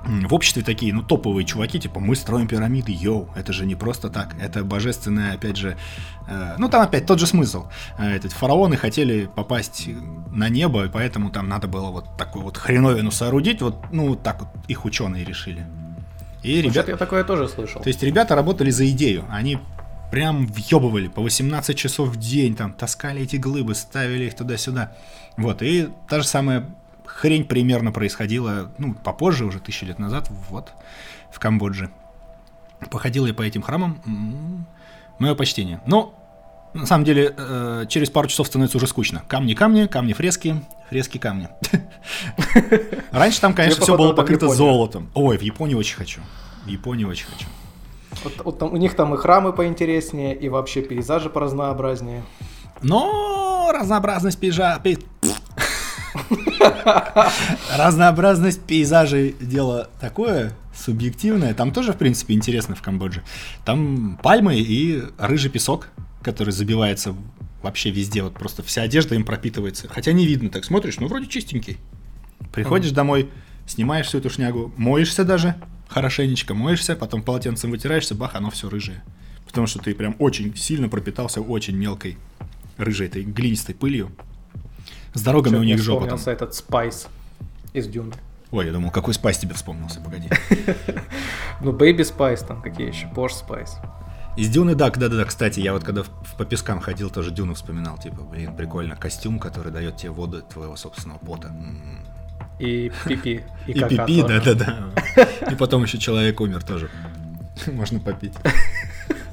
[0.04, 4.10] в обществе такие, ну, топовые чуваки, типа, мы строим пирамиды, йоу, это же не просто
[4.10, 5.78] так, это божественное, опять же,
[6.28, 7.68] э, ну, там опять тот же смысл.
[8.00, 9.88] Э, этот, фараоны хотели попасть
[10.32, 14.24] на небо, и поэтому там надо было вот такую вот хреновину соорудить, вот, ну, вот
[14.24, 15.68] так вот их ученые решили.
[16.44, 16.92] И ребята...
[16.92, 17.82] я такое тоже слышал.
[17.82, 19.60] То есть ребята работали за идею, они
[20.12, 24.96] прям въебывали по 18 часов в день, там, таскали эти глыбы, ставили их туда-сюда.
[25.38, 26.76] Вот, и та же самая
[27.06, 30.74] хрень примерно происходила, ну, попозже, уже тысячи лет назад, вот,
[31.32, 31.90] в Камбодже.
[32.90, 34.66] Походил я по этим храмам,
[35.20, 35.82] мое почтение.
[35.86, 36.14] Но,
[36.74, 39.24] на самом деле, э, через пару часов становится уже скучно.
[39.28, 41.50] Камни-камни, камни-фрески, фрески-камни.
[43.12, 45.10] Раньше там, конечно, все было покрыто золотом.
[45.14, 46.22] Ой, в Японии очень хочу.
[46.66, 47.48] В Японии очень хочу.
[48.24, 52.24] Вот, вот там, у них там и храмы поинтереснее, и вообще пейзажи поразнообразнее.
[52.82, 54.82] Но разнообразность пейзажа...
[57.78, 61.54] Разнообразность пейзажей дело такое субъективное.
[61.54, 63.24] Там тоже, в принципе, интересно в Камбодже.
[63.66, 65.88] Там пальмы и рыжий песок,
[66.22, 67.16] который забивается
[67.62, 68.24] вообще везде.
[68.24, 69.88] Вот просто вся одежда им пропитывается.
[69.88, 71.78] Хотя не видно, так смотришь, ну вроде чистенький.
[72.52, 73.30] Приходишь домой,
[73.66, 75.56] снимаешь всю эту шнягу, моешься даже,
[75.88, 79.04] хорошенечко моешься, потом полотенцем вытираешься, бах, оно все рыжее.
[79.46, 82.18] Потому что ты прям очень сильно пропитался очень мелкой
[82.78, 84.12] рыжей этой глинистой пылью.
[85.14, 86.20] С дорогами у них жопа там.
[86.26, 87.08] этот спайс
[87.74, 88.14] из Дюны.
[88.52, 90.30] Ой, я думал, какой спайс тебе вспомнился, погоди.
[91.64, 93.70] Ну, Baby Spice там, какие еще, Posh Spice.
[94.38, 96.04] Из Дюны, да, да, да, кстати, я вот когда
[96.38, 100.76] по пескам ходил, тоже Дюну вспоминал, типа, блин, прикольно, костюм, который дает тебе воду твоего
[100.78, 101.52] собственного пота.
[102.60, 104.92] И пипи, и, и пипи, да-да-да.
[105.52, 106.90] И потом еще человек умер тоже.
[107.68, 108.34] Можно попить.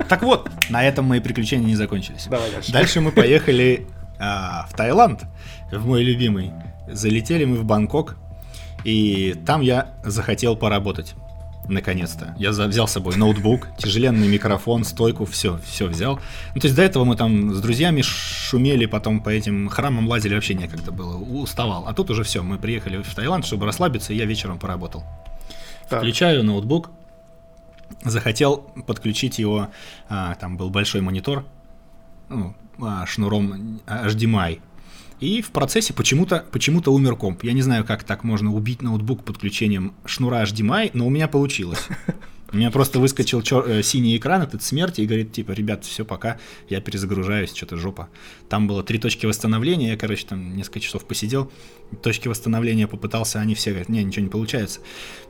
[0.08, 2.26] Так вот, на этом мои приключения не закончились.
[2.28, 2.72] Давай дальше.
[2.72, 3.87] Дальше мы поехали
[4.18, 5.22] а, в Таиланд,
[5.70, 6.52] в мой любимый.
[6.90, 8.16] Залетели мы в Бангкок,
[8.84, 11.14] и там я захотел поработать.
[11.68, 12.35] Наконец-то.
[12.38, 16.18] Я взял с собой ноутбук, тяжеленный микрофон, стойку, все, все взял.
[16.54, 20.35] Ну, то есть до этого мы там с друзьями шумели, потом по этим храмам лазили,
[20.35, 21.87] вообще некогда было, уставал.
[21.87, 25.04] А тут уже все, мы приехали в Таиланд, чтобы расслабиться, и я вечером поработал.
[25.90, 26.00] Так.
[26.00, 26.90] Включаю ноутбук,
[28.02, 29.68] захотел подключить его,
[30.09, 31.44] а, там был большой монитор,
[32.31, 34.61] ну, а, шнуром HDMI.
[35.20, 37.42] И в процессе почему-то почему умер комп.
[37.42, 41.87] Я не знаю, как так можно убить ноутбук подключением шнура HDMI, но у меня получилось.
[42.50, 46.07] У меня просто выскочил чер- э, синий экран, этот смерти, и говорит, типа, ребят, все,
[46.07, 46.38] пока,
[46.70, 48.09] я перезагружаюсь, что-то жопа.
[48.48, 51.52] Там было три точки восстановления, я, короче, там несколько часов посидел,
[52.02, 54.81] точки восстановления попытался, они все говорят, не, ничего не получается.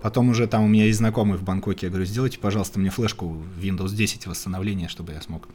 [0.01, 3.42] Потом уже там у меня есть знакомый в Бангкоке, я говорю, сделайте, пожалуйста, мне флешку
[3.61, 5.48] Windows 10 восстановления, чтобы я смог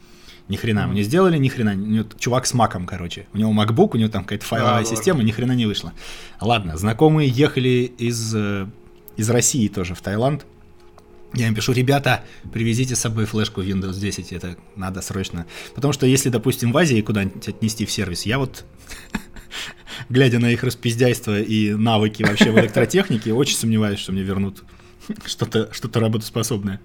[0.50, 0.88] ни хрена mm-hmm.
[0.88, 1.72] мне сделали, ни хрена.
[1.72, 3.28] У него чувак с маком, короче.
[3.34, 5.94] У него MacBook, у него там какая-то файловая а, система, ни хрена не вышло.
[6.42, 8.68] Ладно, знакомые ехали из, э,
[9.16, 10.46] из России тоже в Таиланд.
[11.34, 15.48] Я им пишу, ребята, привезите с собой флешку Windows 10, это надо срочно.
[15.74, 18.66] Потому что если, допустим, в Азии куда-нибудь отнести в сервис, я вот,
[20.10, 24.64] глядя на их распиздяйство и навыки вообще в электротехнике, очень сомневаюсь, что мне вернут
[25.26, 26.80] что-то что работоспособное.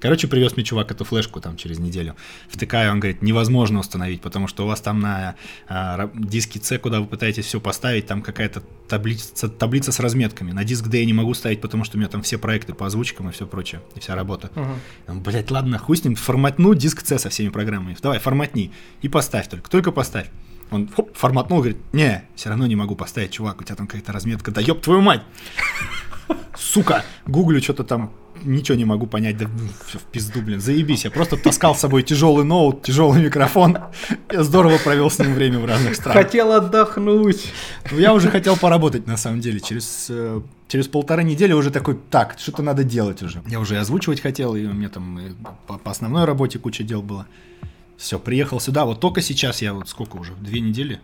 [0.00, 2.16] Короче, привез мне чувак эту флешку там через неделю.
[2.48, 5.36] Втыкаю, он говорит, невозможно установить, потому что у вас там на
[5.68, 10.52] а, диске C, куда вы пытаетесь все поставить, там какая-то таблица, таблица с разметками.
[10.52, 12.86] На диск D я не могу ставить, потому что у меня там все проекты по
[12.86, 14.50] озвучкам и все прочее, и вся работа.
[14.54, 15.20] Угу.
[15.20, 17.96] Блять, ладно, хуй с ним, форматну диск C со всеми программами.
[18.00, 20.28] Давай, форматни и поставь только, только поставь.
[20.70, 24.12] Он хоп, форматнул, говорит, не, все равно не могу поставить, чувак, у тебя там какая-то
[24.12, 25.22] разметка, да ёб твою мать!
[26.56, 28.12] Сука, гуглю что-то там,
[28.44, 31.80] ничего не могу понять, да ну, все в пизду, блин, заебись, я просто таскал с
[31.80, 33.78] собой тяжелый ноут, тяжелый микрофон,
[34.30, 36.24] я здорово провел с ним время в разных странах.
[36.24, 37.52] Хотел отдохнуть.
[37.90, 41.98] Ну, я уже хотел поработать, на самом деле, через, э, через полторы недели уже такой,
[42.10, 43.42] так, что-то надо делать уже.
[43.46, 45.20] Я уже и озвучивать хотел, и у меня там
[45.66, 47.26] по, по основной работе куча дел было.
[47.96, 51.00] Все, приехал сюда, вот только сейчас я вот сколько уже, две недели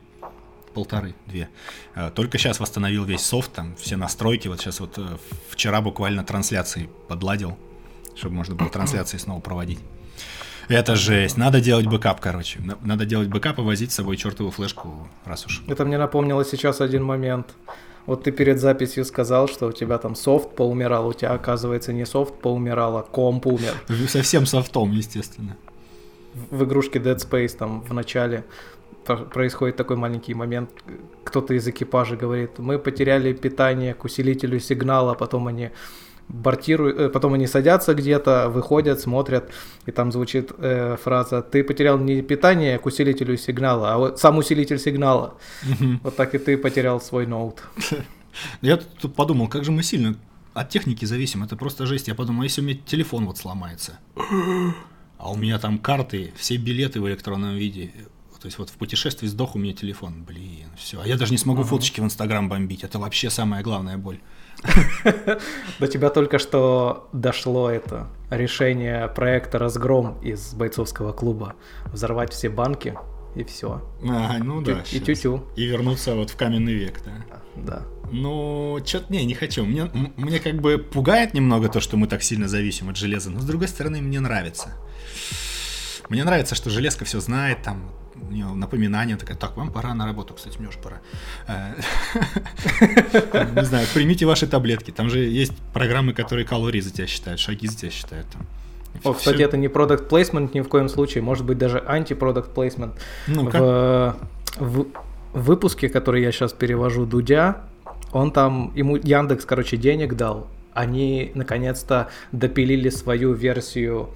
[0.74, 1.48] полторы, две.
[1.94, 4.48] Э, только сейчас восстановил весь софт, там все настройки.
[4.48, 5.16] Вот сейчас вот э,
[5.48, 7.56] вчера буквально трансляции подладил,
[8.14, 9.78] чтобы можно было трансляции снова проводить.
[10.68, 11.36] Это жесть.
[11.36, 12.60] Надо делать бэкап, короче.
[12.82, 15.62] Надо делать бэкап и возить с собой чертову флешку, раз уж.
[15.66, 17.54] Это мне напомнило сейчас один момент.
[18.06, 22.04] Вот ты перед записью сказал, что у тебя там софт поумирал, у тебя, оказывается, не
[22.04, 23.74] софт поумирал, а комп умер.
[24.08, 25.56] Совсем софтом, естественно.
[26.50, 28.44] В игрушке Dead Space там в начале
[29.04, 30.70] происходит такой маленький момент,
[31.24, 35.70] кто-то из экипажа говорит, мы потеряли питание к усилителю сигнала, потом они
[36.28, 39.50] бортируют, э, потом они садятся где-то, выходят, смотрят,
[39.86, 44.38] и там звучит э, фраза «ты потерял не питание к усилителю сигнала, а вот сам
[44.38, 45.34] усилитель сигнала».
[46.02, 47.62] Вот так и ты потерял свой ноут.
[48.62, 50.16] Я тут подумал, как же мы сильно
[50.54, 52.08] от техники зависим, это просто жесть.
[52.08, 53.98] Я подумал, а если у меня телефон вот сломается,
[55.18, 57.90] а у меня там карты, все билеты в электронном виде,
[58.44, 61.00] то есть вот в путешествии сдох у меня телефон, блин, все.
[61.00, 61.64] А я даже не смогу uh-huh.
[61.64, 64.20] фоточки в Инстаграм бомбить, это вообще самая главная боль.
[65.80, 71.54] До тебя только что дошло это решение проекта «Разгром» из бойцовского клуба.
[71.86, 72.94] Взорвать все банки
[73.34, 73.82] и все.
[74.06, 74.84] А, ну да.
[74.92, 75.46] И тю-тю.
[75.56, 77.24] И вернуться вот в каменный век, да.
[77.56, 77.86] Да.
[78.12, 79.64] Ну, что-то не, не хочу.
[79.64, 83.40] Мне, мне как бы пугает немного то, что мы так сильно зависим от железа, но
[83.40, 84.74] с другой стороны, мне нравится.
[86.10, 90.06] Мне нравится, что железка все знает, там у нее напоминание такое, так, вам пора на
[90.06, 91.00] работу, кстати, мне уже пора.
[91.48, 91.74] Э,
[93.56, 94.90] не знаю, примите ваши таблетки.
[94.90, 98.26] Там же есть программы, которые калории за тебя считают, шаги за тебя считают.
[99.02, 102.92] О, кстати, это не product placement ни в коем случае, может быть даже анти-product placement.
[103.26, 104.16] Ну, в,
[104.58, 104.86] в
[105.32, 107.64] выпуске, который я сейчас перевожу Дудя,
[108.12, 110.46] он там, ему Яндекс, короче, денег дал.
[110.72, 114.10] Они наконец-то допилили свою версию.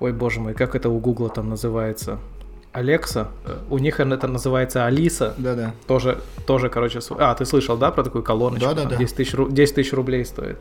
[0.00, 2.18] Ой, боже мой, как это у Гугла там называется?
[2.74, 3.28] Алекса.
[3.70, 5.32] У них это называется Алиса.
[5.38, 5.72] Да-да.
[5.86, 8.66] Тоже, тоже, короче, а, ты слышал, да, про такую колоночку?
[8.66, 8.96] Да-да-да.
[8.96, 10.58] 10 тысяч, 10 тысяч рублей стоит.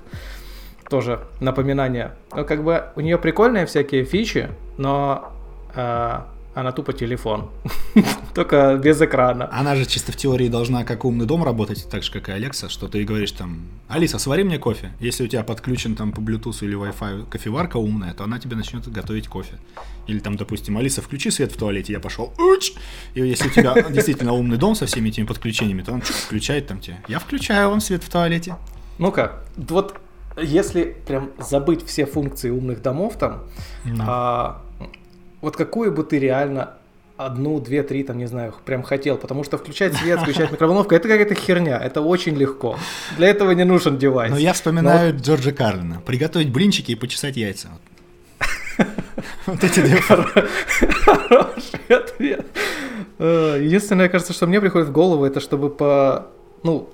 [0.89, 2.11] Тоже напоминание.
[2.35, 5.33] Ну, как бы у нее прикольные всякие фичи, но
[5.73, 6.19] э,
[6.53, 7.49] она тупо телефон.
[8.33, 9.49] Только без экрана.
[9.51, 12.69] Она же чисто в теории должна как умный дом работать, так же, как и Алекса,
[12.69, 14.91] что ты говоришь там, Алиса, свари мне кофе.
[14.99, 18.87] Если у тебя подключен там по Bluetooth или Wi-Fi кофеварка умная, то она тебе начнет
[18.87, 19.57] готовить кофе.
[20.07, 22.73] Или там, допустим, Алиса, включи свет в туалете, я пошел, уч!
[23.13, 26.79] И если у тебя действительно умный дом со всеми этими подключениями, то он включает там
[26.79, 26.97] тебе.
[27.07, 28.57] Я включаю вам свет в туалете.
[28.99, 29.99] Ну-ка, вот
[30.37, 33.43] если прям забыть все функции умных домов там,
[33.99, 34.62] а,
[35.43, 36.75] вот какую бы ты реально
[37.17, 41.09] одну, две, три, там, не знаю, прям хотел, потому что включать свет, включать микроволновку, это
[41.09, 42.77] какая-то херня, это очень легко.
[43.17, 44.31] Для этого не нужен девайс.
[44.31, 45.19] Но я вспоминаю Но...
[45.19, 46.01] Джорджа Карлина.
[46.05, 47.69] Приготовить блинчики и почесать яйца.
[49.45, 52.45] Вот эти две Хороший ответ.
[53.19, 56.27] Э, единственное, кажется, что мне приходит в голову, это чтобы по...
[56.63, 56.89] Ну,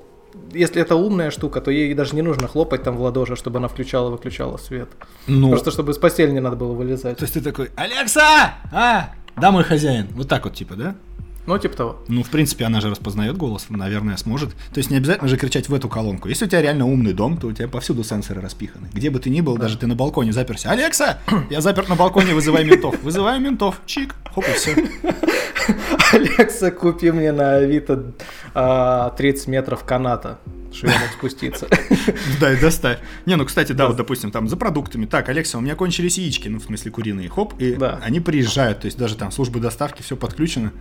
[0.54, 3.68] если это умная штука, то ей даже не нужно хлопать там в ладоши, чтобы она
[3.68, 4.90] включала-выключала свет.
[5.28, 7.18] Ну, Просто чтобы из постели не надо было вылезать.
[7.18, 8.54] То есть ты такой, Алекса!
[8.72, 10.08] А, да, мой хозяин.
[10.12, 10.96] Вот так вот, типа, да?
[11.46, 12.00] Ну, типа того.
[12.08, 14.52] Ну, в принципе, она же распознает голос, наверное, сможет.
[14.74, 16.28] То есть не обязательно же кричать в эту колонку.
[16.30, 18.90] Если у тебя реально умный дом, то у тебя повсюду сенсоры распиханы.
[18.94, 19.64] Где бы ты ни был, да.
[19.64, 20.70] даже ты на балконе заперся.
[20.72, 21.20] Алекса!
[21.50, 23.02] Я запер на балконе, вызывай ментов.
[23.02, 23.82] Вызываю ментов.
[23.86, 24.16] Чик.
[24.34, 24.76] Хоп, и все.
[26.14, 28.14] Алекса, купи мне на Авито
[28.54, 30.40] 30 а, метров каната
[30.72, 31.68] что я мог спуститься.
[32.40, 33.00] Да, и доставь.
[33.26, 35.06] Не, ну, кстати, да, вот, допустим, там за продуктами.
[35.06, 37.30] Так, Алекса, у меня кончились яички, ну, в смысле, куриные.
[37.30, 38.82] Хоп, и они приезжают.
[38.82, 40.72] То есть даже там службы доставки, все подключено.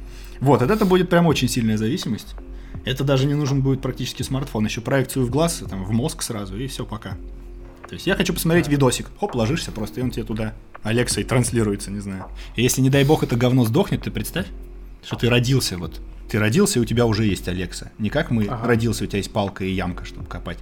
[0.40, 2.34] Вот, это будет прям очень сильная зависимость.
[2.84, 4.64] Это даже не нужен будет практически смартфон.
[4.64, 7.16] Еще проекцию в глаз, там, в мозг сразу, и все, пока.
[7.88, 9.08] То есть я хочу посмотреть видосик.
[9.18, 12.26] Хоп, ложишься просто, и он тебе туда Алекса и транслируется, не знаю.
[12.54, 14.46] И если, не дай бог, это говно сдохнет, ты представь,
[15.02, 16.00] что ты родился вот.
[16.28, 17.90] Ты родился, и у тебя уже есть Алекса.
[17.98, 18.66] Не как мы ага.
[18.66, 20.58] родился, у тебя есть палка и ямка, чтобы копать.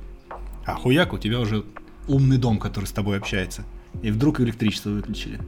[0.64, 1.64] А хуяк, у тебя уже
[2.06, 3.64] умный дом, который с тобой общается.
[4.02, 5.40] И вдруг электричество выключили.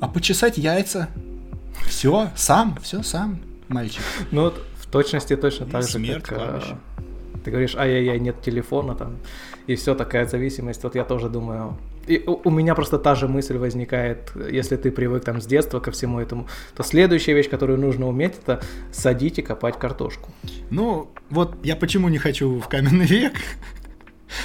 [0.00, 1.10] А почесать яйца?
[1.86, 4.02] Все, сам, все сам, мальчик.
[4.30, 6.60] Ну вот в точности точно и так же, как э,
[7.44, 9.16] ты говоришь, ай-яй-яй, нет телефона там,
[9.68, 10.82] и все, такая зависимость.
[10.82, 11.76] Вот я тоже думаю,
[12.08, 15.90] и у меня просто та же мысль возникает, если ты привык там с детства ко
[15.90, 20.30] всему этому, то следующая вещь, которую нужно уметь, это садить и копать картошку.
[20.70, 23.34] Ну, вот я почему не хочу в каменный век,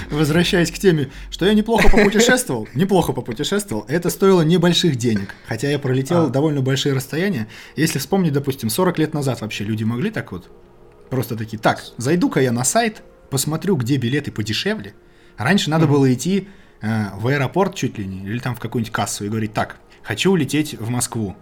[0.09, 5.77] Возвращаясь к теме, что я неплохо попутешествовал, неплохо попутешествовал, это стоило небольших денег, хотя я
[5.77, 6.29] пролетел а.
[6.29, 7.49] довольно большие расстояния.
[7.75, 10.49] Если вспомнить, допустим, 40 лет назад вообще люди могли так вот,
[11.09, 14.93] просто такие, так, зайду-ка я на сайт, посмотрю, где билеты подешевле.
[15.37, 15.89] Раньше надо mm-hmm.
[15.89, 16.47] было идти
[16.83, 20.33] Э, в аэропорт чуть ли не, или там в какую-нибудь кассу и говорить, так, хочу
[20.33, 21.35] улететь в Москву,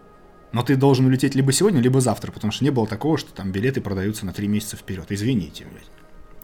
[0.51, 3.51] но ты должен улететь либо сегодня, либо завтра, потому что не было такого, что там
[3.51, 5.07] билеты продаются на три месяца вперед.
[5.09, 5.89] Извините, блядь.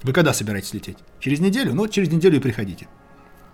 [0.01, 0.97] Вы когда собираетесь лететь?
[1.19, 1.75] Через неделю?
[1.75, 2.88] Ну, через неделю и приходите.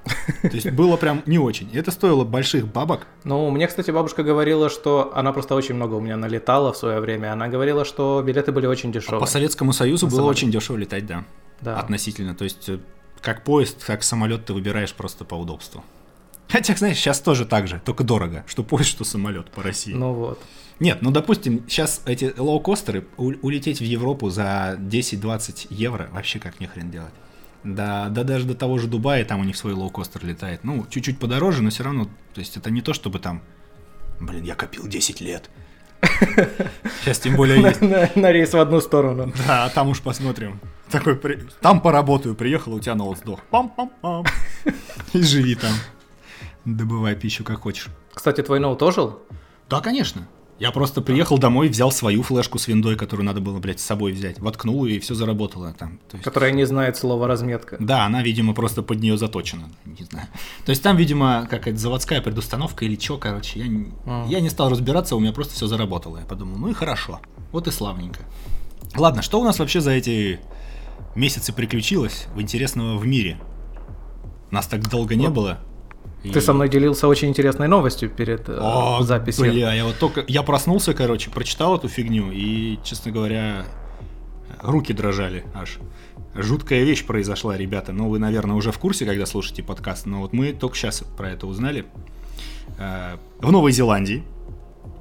[0.41, 1.69] То есть было прям не очень.
[1.73, 3.07] Это стоило больших бабок.
[3.25, 7.01] Ну, мне, кстати, бабушка говорила, что она просто очень много у меня налетала в свое
[7.01, 7.33] время.
[7.33, 9.17] Она говорила, что билеты были очень дешевые.
[9.17, 11.25] А по Советскому Союзу было очень дешево летать, да.
[11.59, 11.79] Да.
[11.79, 12.35] Относительно.
[12.35, 12.79] То есть э,
[13.23, 15.83] как поезд, как самолет ты выбираешь просто по удобству.
[16.49, 19.93] Хотя, знаешь, сейчас тоже так же, только дорого, что поезд, что самолет по России.
[19.93, 20.39] Ну вот.
[20.79, 26.67] Нет, ну допустим, сейчас эти лоукостеры, улететь в Европу за 10-20 евро вообще как не
[26.67, 27.13] хрен делать.
[27.63, 30.63] Да, да даже до того же Дубая, там у них свой лоукостер летает.
[30.63, 33.41] Ну, чуть-чуть подороже, но все равно, то есть это не то, чтобы там,
[34.19, 35.49] блин, я копил 10 лет.
[37.01, 37.81] Сейчас тем более есть.
[37.81, 39.31] На, на рейс в одну сторону.
[39.47, 40.59] Да, а там уж посмотрим.
[40.93, 41.39] Такой, при...
[41.59, 43.39] там поработаю, приехал, у тебя ноут сдох.
[43.51, 44.27] Пам-пам-пам.
[45.13, 45.73] И живи там.
[46.65, 47.87] Добывай пищу как хочешь.
[48.13, 49.17] Кстати, твой ноут ожил?
[49.69, 50.27] Да, конечно.
[50.59, 54.11] Я просто приехал домой, взял свою флешку с виндой, которую надо было, блядь, с собой
[54.11, 55.97] взять, воткнул и все заработало там.
[56.09, 56.23] То есть...
[56.23, 57.77] Которая не знает слова разметка.
[57.79, 60.27] Да, она, видимо, просто под нее заточена, не знаю.
[60.63, 64.27] То есть там, видимо, какая-то заводская предустановка или что, короче, я, mm.
[64.29, 66.19] я не стал разбираться, у меня просто все заработало.
[66.19, 67.19] Я подумал, ну и хорошо,
[67.51, 68.19] вот и славненько.
[68.95, 70.39] Ладно, что у нас вообще за эти
[71.15, 73.39] месяцы приключилось в интересного в мире?
[74.51, 75.59] Нас так долго не было.
[76.23, 76.41] Ты и...
[76.41, 79.51] со мной делился очень интересной новостью перед э, О, записью.
[79.51, 83.65] Бля, я вот только я проснулся, короче, прочитал эту фигню и, честно говоря,
[84.61, 85.79] руки дрожали аж.
[86.33, 87.91] Жуткая вещь произошла, ребята.
[87.91, 91.29] Ну, вы, наверное, уже в курсе, когда слушаете подкаст, но вот мы только сейчас про
[91.29, 91.85] это узнали.
[92.79, 94.23] Э, в Новой Зеландии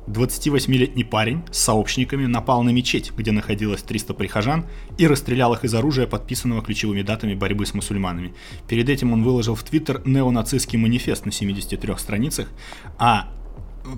[0.06, 4.66] 28-летний парень с сообщниками напал на мечеть, где находилось 300 прихожан,
[4.98, 8.34] и расстрелял их из оружия, подписанного ключевыми датами борьбы с мусульманами.
[8.68, 12.48] Перед этим он выложил в Твиттер неонацистский манифест на 73 страницах,
[12.98, 13.28] а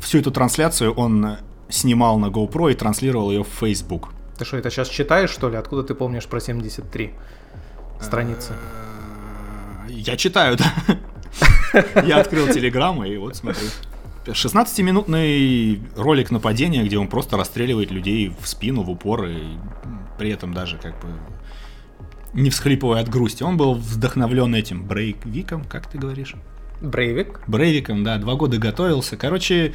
[0.00, 1.38] всю эту трансляцию он
[1.68, 4.10] снимал на GoPro и транслировал ее в Facebook.
[4.38, 5.56] Ты что, это сейчас читаешь, что ли?
[5.56, 7.14] Откуда ты помнишь про 73
[8.00, 8.52] страницы?
[9.88, 10.98] Я читаю, да.
[12.04, 13.66] Я открыл телеграмму и вот смотрю.
[14.26, 19.58] 16-минутный ролик нападения, где он просто расстреливает людей в спину, в упор, и
[20.18, 21.08] при этом даже как бы
[22.32, 23.42] не всхлипывая от грусти.
[23.42, 26.34] Он был вдохновлен этим брейквиком, как ты говоришь?
[26.80, 27.40] Брейвик?
[27.46, 29.16] Брейвиком, да, два года готовился.
[29.16, 29.72] Короче,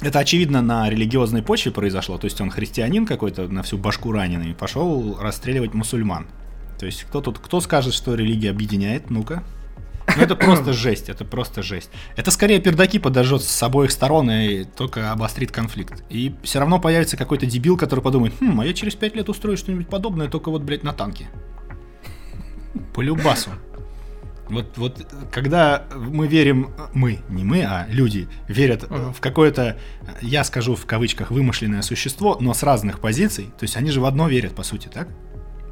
[0.00, 4.54] это очевидно на религиозной почве произошло, то есть он христианин какой-то на всю башку раненый,
[4.54, 6.26] пошел расстреливать мусульман.
[6.78, 9.10] То есть кто тут, кто скажет, что религия объединяет?
[9.10, 9.42] Ну-ка.
[10.06, 11.90] Ну, это просто жесть, это просто жесть.
[12.16, 16.04] Это скорее пердаки подожжет с обоих сторон и только обострит конфликт.
[16.10, 19.56] И все равно появится какой-то дебил, который подумает, хм, а я через пять лет устрою
[19.56, 21.28] что-нибудь подобное, только вот, блядь, на танке.
[22.94, 23.50] По любасу.
[24.48, 29.14] Вот, вот когда мы верим, мы, не мы, а люди верят uh-huh.
[29.14, 29.78] в какое-то,
[30.20, 34.04] я скажу в кавычках, вымышленное существо, но с разных позиций, то есть они же в
[34.04, 35.08] одно верят, по сути, так?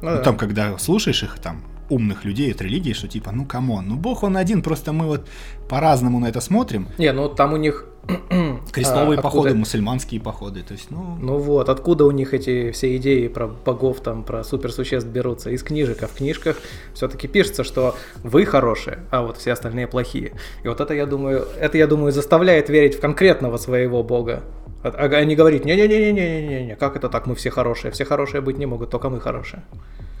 [0.01, 0.21] Ну, ну да.
[0.23, 3.95] там, когда слушаешь их, там, умных людей от религии, что типа, ну come on, ну
[3.95, 5.27] Бог он один, просто мы вот
[5.69, 6.87] по-разному на это смотрим.
[6.97, 7.87] Не, ну там у них
[8.71, 9.55] крестовые а, походы, откуда...
[9.55, 11.17] мусульманские походы, то есть, ну...
[11.21, 15.51] Ну вот, откуда у них эти все идеи про богов, там, про суперсуществ берутся?
[15.51, 16.57] Из книжек, а в книжках
[16.93, 20.33] все-таки пишется, что вы хорошие, а вот все остальные плохие.
[20.63, 24.43] И вот это, я думаю, это, я думаю, заставляет верить в конкретного своего бога.
[24.83, 29.09] Не говорить, не-не-не-не-не-не, как это так, мы все хорошие, все хорошие быть не могут, только
[29.09, 29.63] мы хорошие.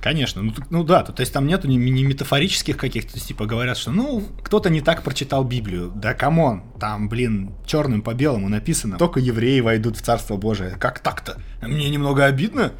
[0.03, 3.77] Конечно, ну, ну да, то, то есть там нету ни, ни метафорических каких-то, типа говорят,
[3.77, 5.93] что ну кто-то не так прочитал Библию.
[5.95, 10.75] Да come on, там, блин, черным по белому написано, только евреи войдут в Царство Божие.
[10.77, 11.41] Как так-то?
[11.61, 12.73] Мне немного обидно.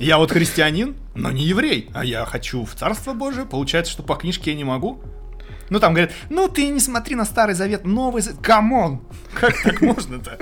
[0.00, 3.44] Я вот христианин, но не еврей, а я хочу в Царство Божие.
[3.44, 5.02] Получается, что по книжке я не могу.
[5.70, 8.40] Ну, там говорят, ну ты не смотри на Старый Завет, Новый Завет.
[8.40, 9.00] Come on!
[9.34, 10.38] Как так можно-то?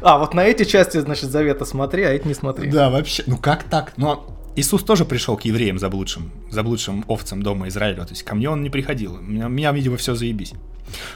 [0.00, 2.70] А, вот на эти части, значит, Завета смотри, а эти не смотри.
[2.70, 3.22] Да, вообще.
[3.26, 3.92] Ну как так?
[3.96, 4.24] Ну,
[4.56, 8.04] Иисус тоже пришел к евреям заблудшим, заблудшим овцам дома Израиля.
[8.04, 9.18] То есть ко мне он не приходил.
[9.18, 10.52] Меня, меня видимо, все заебись.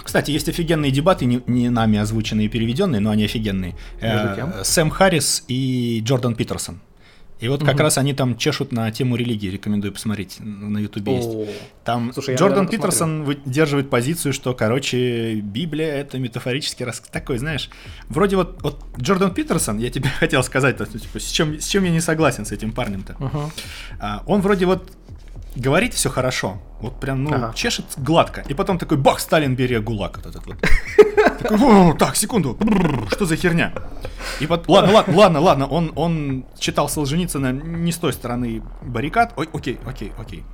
[0.03, 3.75] Кстати, есть офигенные дебаты, не, не нами озвученные и переведенные, но они офигенные.
[4.01, 6.81] Э, Сэм Харрис и Джордан Питерсон.
[7.41, 7.83] И вот как угу.
[7.83, 11.31] раз они там чешут на тему религии, рекомендую посмотреть, на ютубе есть.
[11.85, 17.01] Там Слушай, Джордан Питерсон выдерживает позицию, что, короче, Библия это метафорический рас...
[17.01, 17.71] такой, знаешь,
[18.09, 21.91] вроде вот, вот Джордан Питерсон, я тебе хотел сказать, типа, с чем, с чем я
[21.91, 23.17] не согласен с этим парнем-то.
[23.19, 23.53] Угу.
[24.01, 24.91] А, он вроде вот
[25.55, 27.53] говорит все хорошо, вот прям, ну, ага.
[27.55, 30.57] чешет гладко, и потом такой, бах, Сталин, бери ГУЛАГ вот этот вот.
[31.41, 32.59] Такой, так, секунду,
[33.11, 33.73] что за херня?
[34.41, 39.33] И вот, ладно, ладно, ладно, ладно, он, он читал Солженицына не с той стороны баррикад,
[39.37, 40.45] ой, окей, окей, окей.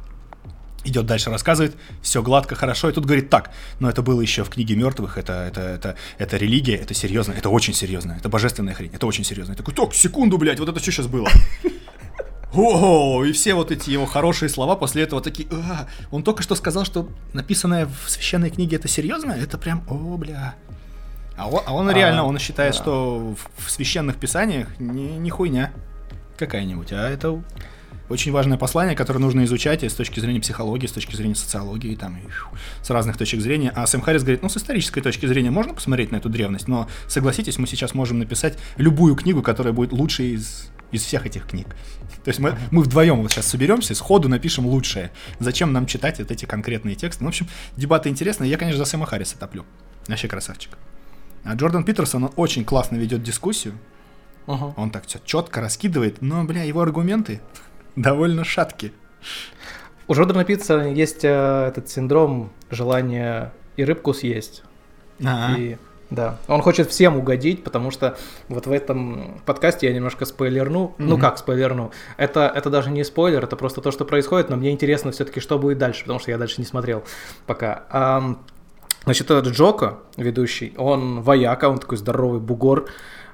[0.82, 4.48] Идет дальше, рассказывает, все гладко, хорошо, и тут говорит так, но это было еще в
[4.48, 8.90] книге мертвых, это, это, это, это религия, это серьезно, это очень серьезно, это божественная хрень,
[8.94, 9.52] это очень серьезно.
[9.52, 11.28] Я такой, так, секунду, блядь, вот это что сейчас было?
[12.52, 16.54] О, и все вот эти его хорошие слова после этого такие, а, он только что
[16.54, 20.54] сказал, что написанное в священной книге это серьезно, это прям, о, бля.
[21.36, 22.82] А он, а он а, реально, он считает, да.
[22.82, 25.72] что в, в священных писаниях не, не хуйня
[26.36, 27.40] какая-нибудь, а это
[28.10, 31.94] очень важное послание, которое нужно изучать и с точки зрения психологии, с точки зрения социологии,
[31.94, 32.22] там, и,
[32.82, 33.72] с разных точек зрения.
[33.74, 36.88] А Сэм Харрис говорит, ну, с исторической точки зрения можно посмотреть на эту древность, но
[37.06, 41.68] согласитесь, мы сейчас можем написать любую книгу, которая будет лучшей из, из всех этих книг.
[42.24, 45.10] То есть мы, мы вдвоем вот сейчас соберемся, сходу напишем лучшее.
[45.38, 47.24] Зачем нам читать вот эти конкретные тексты?
[47.24, 48.50] Ну, в общем, дебаты интересные.
[48.50, 49.64] Я, конечно, за Сэма Харриса топлю.
[50.06, 50.76] Вообще красавчик.
[51.44, 53.74] А Джордан Питерсон, он очень классно ведет дискуссию.
[54.46, 54.74] Uh-huh.
[54.76, 57.40] Он так все четко раскидывает, но, бля, его аргументы
[57.96, 58.92] довольно шатки.
[60.08, 64.62] У Джордана Питерсона есть э, этот синдром желания и рыбку съесть.
[65.24, 65.78] А, И
[66.10, 68.16] да, он хочет всем угодить, потому что
[68.48, 70.94] вот в этом подкасте я немножко спойлерну.
[70.98, 71.20] Ну Мгм.
[71.20, 71.92] как спойлерну?
[72.16, 75.58] Это, это даже не спойлер, это просто то, что происходит, но мне интересно все-таки, что
[75.58, 77.04] будет дальше, потому что я дальше не смотрел
[77.46, 77.84] пока.
[77.90, 78.38] Ам,
[79.04, 82.88] значит, этот Джоко, ведущий, он вояка, он такой здоровый бугор,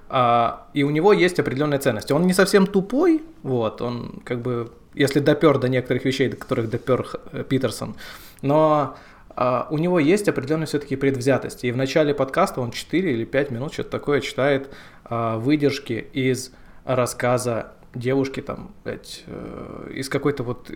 [0.08, 2.12] а, и у него есть определенные ценности.
[2.12, 6.70] Он не совсем тупой, вот, он как бы, если допер до некоторых вещей, до которых
[6.70, 7.96] допер э, Питерсон,
[8.42, 8.96] но
[9.36, 11.66] а, у него есть определенные все-таки предвзятости.
[11.66, 14.70] И в начале подкаста он 4 или 5 минут что-то такое читает
[15.04, 16.52] а, выдержки из
[16.84, 20.70] рассказа девушки там, блядь, э, из какой-то вот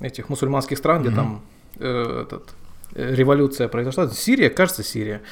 [0.00, 1.16] этих мусульманских стран, где Мгм.
[1.16, 1.42] там
[1.78, 2.54] э, этот,
[2.94, 4.08] революция произошла.
[4.08, 5.22] Сирия, кажется, Сирия.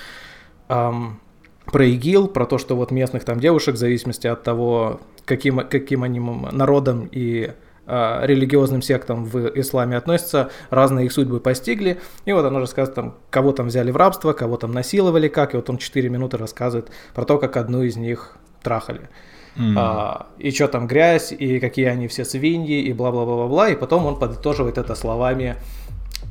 [0.68, 1.20] Ам,
[1.66, 6.02] про ИГИЛ, про то, что вот местных там девушек, в зависимости от того, каким, каким
[6.02, 7.52] они народом и
[7.86, 12.00] религиозным сектам в исламе относятся, разные их судьбы постигли.
[12.24, 15.54] И вот она рассказывает, там, кого там взяли в рабство, кого там насиловали, как.
[15.54, 19.08] И вот он 4 минуты рассказывает про то, как одну из них трахали.
[19.56, 19.76] м.
[19.78, 23.68] А, и что там грязь, и какие они все свиньи, и бла-бла-бла-бла-бла.
[23.68, 25.56] И потом он подытоживает это словами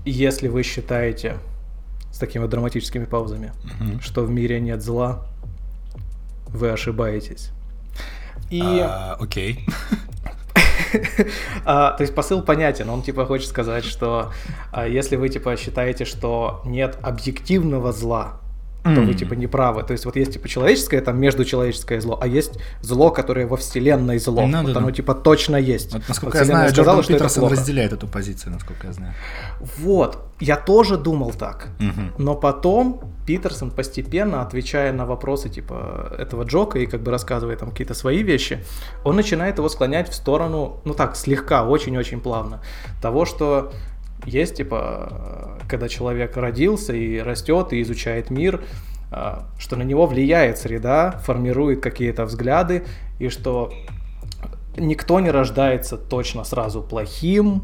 [0.05, 1.37] «Если вы считаете...»
[2.11, 4.01] с такими вот драматическими паузами, Мгм.
[4.01, 5.23] что в мире нет зла,
[6.47, 7.51] вы ошибаетесь.
[8.49, 9.65] И, А, Окей.
[11.65, 14.31] а, то есть посыл понятен, он типа хочет сказать, что
[14.71, 18.40] а, если вы типа считаете, что нет объективного зла,
[18.83, 19.83] то вы типа не правы.
[19.83, 24.17] То есть вот есть типа человеческое, там междучеловеческое зло, а есть зло, которое во вселенной
[24.17, 24.47] зло.
[24.47, 24.95] Ну, вот да, оно да.
[24.95, 25.93] типа точно есть.
[25.93, 29.13] Вот, насколько я знаю, сказала, Джордан что Питерсон разделяет эту позицию, насколько я знаю.
[29.77, 31.69] Вот, я тоже думал так.
[31.79, 32.13] Мгм.
[32.17, 37.69] Но потом Питерсон постепенно, отвечая на вопросы типа этого Джока и как бы рассказывая там
[37.69, 38.63] какие-то свои вещи,
[39.03, 42.61] он начинает его склонять в сторону, ну так, слегка, очень-очень плавно,
[43.01, 43.71] того, что
[44.25, 48.63] есть типа, э, когда человек родился и растет и изучает мир,
[49.11, 52.83] э, что на него влияет среда, формирует какие-то взгляды,
[53.19, 53.71] и что
[54.77, 57.63] никто не рождается точно сразу плохим,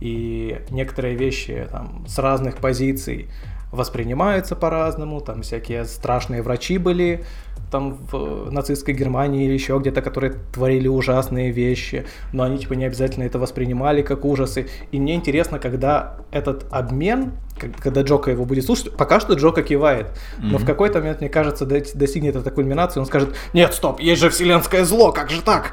[0.00, 3.28] и некоторые вещи там с разных позиций
[3.72, 7.24] воспринимаются по-разному, там всякие страшные врачи были
[7.70, 12.84] там в нацистской Германии или еще где-то, которые творили ужасные вещи, но они типа не
[12.84, 14.66] обязательно это воспринимали как ужасы.
[14.90, 17.32] И мне интересно, когда этот обмен,
[17.78, 20.08] когда Джока его будет слушать, пока что Джока кивает,
[20.38, 20.66] но в Мгм.
[20.66, 24.84] какой-то момент, мне кажется, до- достигнет этой кульминации, он скажет, нет, стоп, есть же вселенское
[24.84, 25.70] зло, как же так?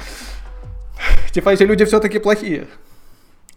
[1.31, 2.67] Типа эти люди все-таки плохие.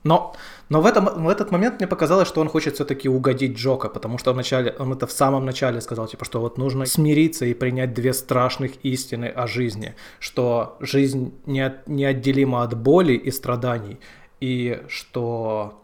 [0.03, 0.34] Но,
[0.71, 4.18] но в, этом, в этот момент мне показалось, что он хочет все-таки угодить Джока, потому
[4.18, 7.93] что вначале, он это в самом начале сказал, типа, что вот нужно смириться и принять
[7.93, 13.99] две страшных истины о жизни, что жизнь не, неотделима от боли и страданий,
[14.39, 15.83] и что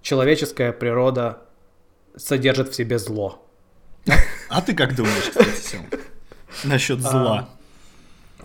[0.00, 1.42] человеческая природа
[2.16, 3.46] содержит в себе зло.
[4.48, 5.86] А ты как думаешь, кстати, Сем?
[6.64, 7.50] Насчет зла.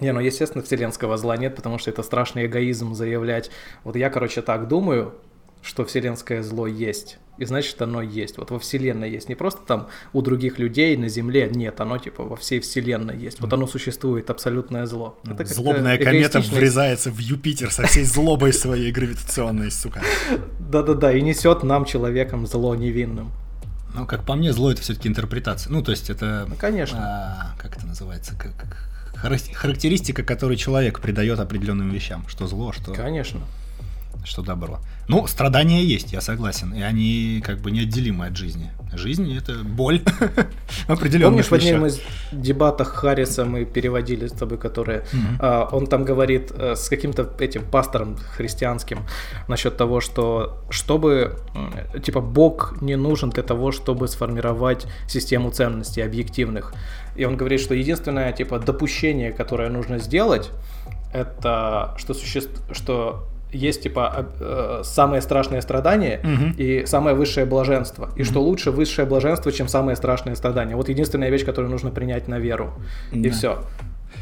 [0.01, 3.51] Не, ну, естественно, вселенского зла нет, потому что это страшный эгоизм заявлять.
[3.86, 5.13] Вот я, короче, так думаю,
[5.62, 7.18] что вселенское зло есть.
[7.38, 8.38] И значит, оно есть.
[8.38, 9.28] Вот во вселенной есть.
[9.30, 11.49] Не просто там у других людей на Земле.
[11.51, 13.39] Нет, оно типа во всей вселенной есть.
[13.39, 15.18] Вот оно существует, абсолютное зло.
[15.26, 20.03] Это Злобная комета врезается в Юпитер со всей злобой своей гравитационной, сука.
[20.59, 23.32] Да-да-да, и несет нам, человекам, зло невинным.
[23.95, 25.72] Ну, как по мне, зло это все-таки интерпретация.
[25.72, 26.45] Ну, то есть это...
[26.47, 26.99] Ну, конечно.
[27.01, 28.36] а, как это называется?
[28.36, 28.91] Как, как
[29.22, 32.26] харак- характеристика, которую человек придает определенным вещам.
[32.28, 33.41] Что зло, что, Конечно.
[34.24, 34.80] Что добро.
[35.07, 36.74] Ну, страдания есть, я согласен.
[36.74, 38.72] И они как бы неотделимы от жизни.
[38.93, 40.01] Жизнь это боль.
[40.88, 41.43] Определенная.
[41.43, 42.01] Помнишь, в одном из
[42.32, 45.05] дебатах Харриса мы переводили с тобой, которые
[45.39, 48.99] а, он там говорит э, с каким-то этим пастором христианским
[49.47, 56.01] насчет того, что чтобы м, типа Бог не нужен для того, чтобы сформировать систему ценностей
[56.01, 56.74] объективных.
[57.15, 60.51] И он говорит, что единственное типа допущение, которое нужно сделать,
[61.13, 66.55] это что существ, что есть типа об- э, самое страшное страдание Мгм.
[66.57, 68.09] и самое высшее блаженство.
[68.15, 70.75] И что лучше высшее блаженство, чем самое страшное страдание.
[70.75, 72.73] Вот единственная вещь, которую нужно принять на веру.
[73.11, 73.29] И Да.
[73.31, 73.63] все.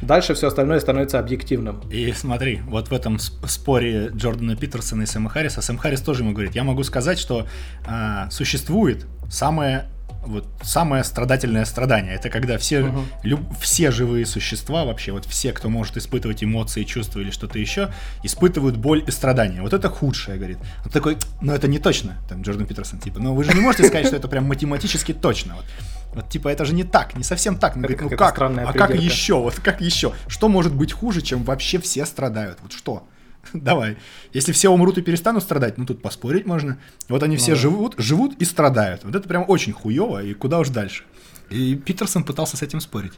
[0.02, 1.82] Дальше все остальное становится объективным.
[1.92, 6.24] И смотри, вот в этом сп- споре Джордана Питерсона и Сэма Харриса, Сэм Харрис тоже
[6.24, 7.46] ему говорит, я могу сказать, что
[7.86, 9.86] а, существует самое
[10.30, 12.14] вот самое страдательное страдание.
[12.16, 13.06] Это когда все, Мгм.
[13.24, 17.90] люб- все живые существа, вообще, вот все, кто может испытывать эмоции, чувства или что-то еще,
[18.24, 19.62] испытывают боль и страдания.
[19.62, 20.58] Вот это худшее, говорит.
[20.86, 23.86] Он такой, ну это не точно, там Джордан Питерсон, типа, ну вы же не можете
[23.88, 25.56] сказать, что это прям математически точно.
[25.56, 25.66] Вот.
[26.14, 27.76] Вот типа это же не так, не совсем так.
[27.76, 28.40] Он говорит, ну как?
[28.40, 28.96] А как придирка.
[29.14, 29.34] еще?
[29.36, 30.14] Вот как еще?
[30.28, 32.58] Что может быть хуже, чем вообще все страдают?
[32.62, 33.08] Вот что?
[33.54, 33.98] давай.
[34.34, 36.80] Если все умрут и перестанут страдать, ну тут поспорить можно.
[37.08, 37.62] Вот они все Ну да.
[37.62, 39.04] живут, живут и страдают.
[39.04, 41.04] Вот это прям очень хуево, и куда уж дальше.
[41.50, 43.14] И Питерсон пытался с этим спорить.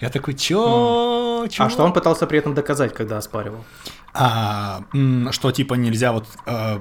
[0.00, 1.46] Я такой, чё?
[1.50, 1.64] чё?
[1.64, 3.64] А что он пытался при этом доказать, когда оспаривал?
[4.14, 4.82] А,
[5.30, 6.26] что типа нельзя вот...
[6.46, 6.78] э,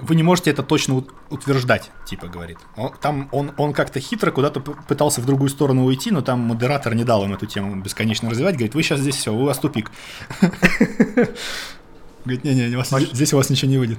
[0.00, 2.58] вы не можете это точно ут- утверждать, типа говорит.
[2.76, 6.94] Он, там он, он как-то хитро куда-то пытался в другую сторону уйти, но там модератор
[6.94, 8.54] не дал им эту тему бесконечно развивать.
[8.54, 9.90] Говорит, вы сейчас здесь все, у вас тупик.
[12.24, 13.98] Говорит, не-не, вас здесь- у вас ничего не выйдет.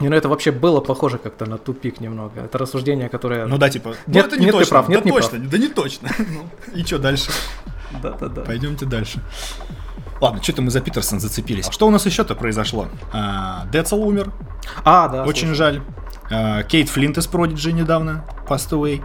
[0.00, 2.40] Не, ну это вообще было похоже как-то на тупик немного.
[2.40, 3.46] Это рассуждение, которое...
[3.46, 5.38] Ну да, типа, ну Нет, это не нет, ты точно, прав, нет, да не точно,
[5.38, 6.08] да не точно.
[6.18, 7.30] Ну, и что дальше?
[8.02, 8.40] Да-да-да.
[8.42, 9.20] Пойдемте дальше.
[10.20, 11.68] Ладно, что-то мы за Питерсон зацепились.
[11.70, 12.88] Что у нас еще-то произошло?
[13.12, 14.32] А, Децл умер,
[14.84, 15.24] А, да.
[15.24, 15.56] очень слушай.
[15.58, 15.82] жаль.
[16.30, 19.02] А, Кейт Флинт из Prodigy недавно, passed away.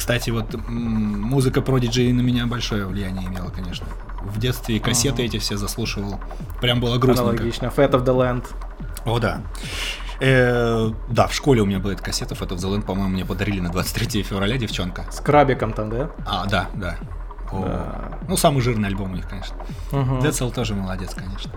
[0.00, 3.86] Кстати, вот музыка Prodigy на меня большое влияние имела, конечно.
[4.22, 6.18] В детстве кассеты эти все заслушивал.
[6.62, 7.32] Прям было грустненько.
[7.32, 7.66] Аналогично.
[7.66, 8.46] Fate of the Land.
[9.04, 9.42] О, да.
[10.20, 13.26] Э, да, в школе у меня была эта кассета Fat of the Land, по-моему, мне
[13.26, 15.04] подарили на 23 февраля девчонка.
[15.10, 16.10] С крабиком там, да?
[16.26, 16.96] А, да, да.
[17.52, 18.18] О, Да.
[18.26, 19.54] Ну, самый жирный альбом у них, конечно.
[19.92, 20.22] Мгм.
[20.22, 21.52] Децл тоже молодец, конечно.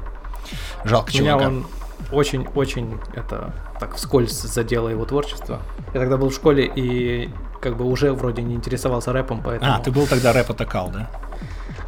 [0.83, 1.47] Жалко Меня чувака.
[1.47, 1.65] он
[2.11, 5.61] очень-очень это так вскользь задело его творчество.
[5.93, 7.29] Я тогда был в школе и
[7.63, 9.71] как бы уже вроде не интересовался рэпом, поэтому...
[9.71, 11.09] А, ты был тогда рэп атакал, да?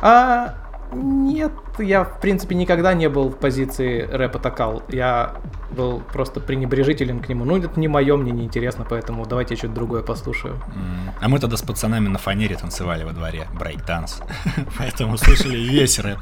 [0.02, 0.56] А,
[0.94, 4.84] нет, я в принципе никогда не был в позиции рэп атакал.
[4.90, 5.36] Я
[5.72, 7.44] был просто пренебрежителен к нему.
[7.44, 10.56] Ну, это не мое, мне не интересно, поэтому давайте я что-то другое послушаю.
[10.76, 14.22] М, А мы тогда с пацанами на фанере танцевали во дворе, брейк-данс.
[14.78, 16.20] Поэтому слышали весь рэп.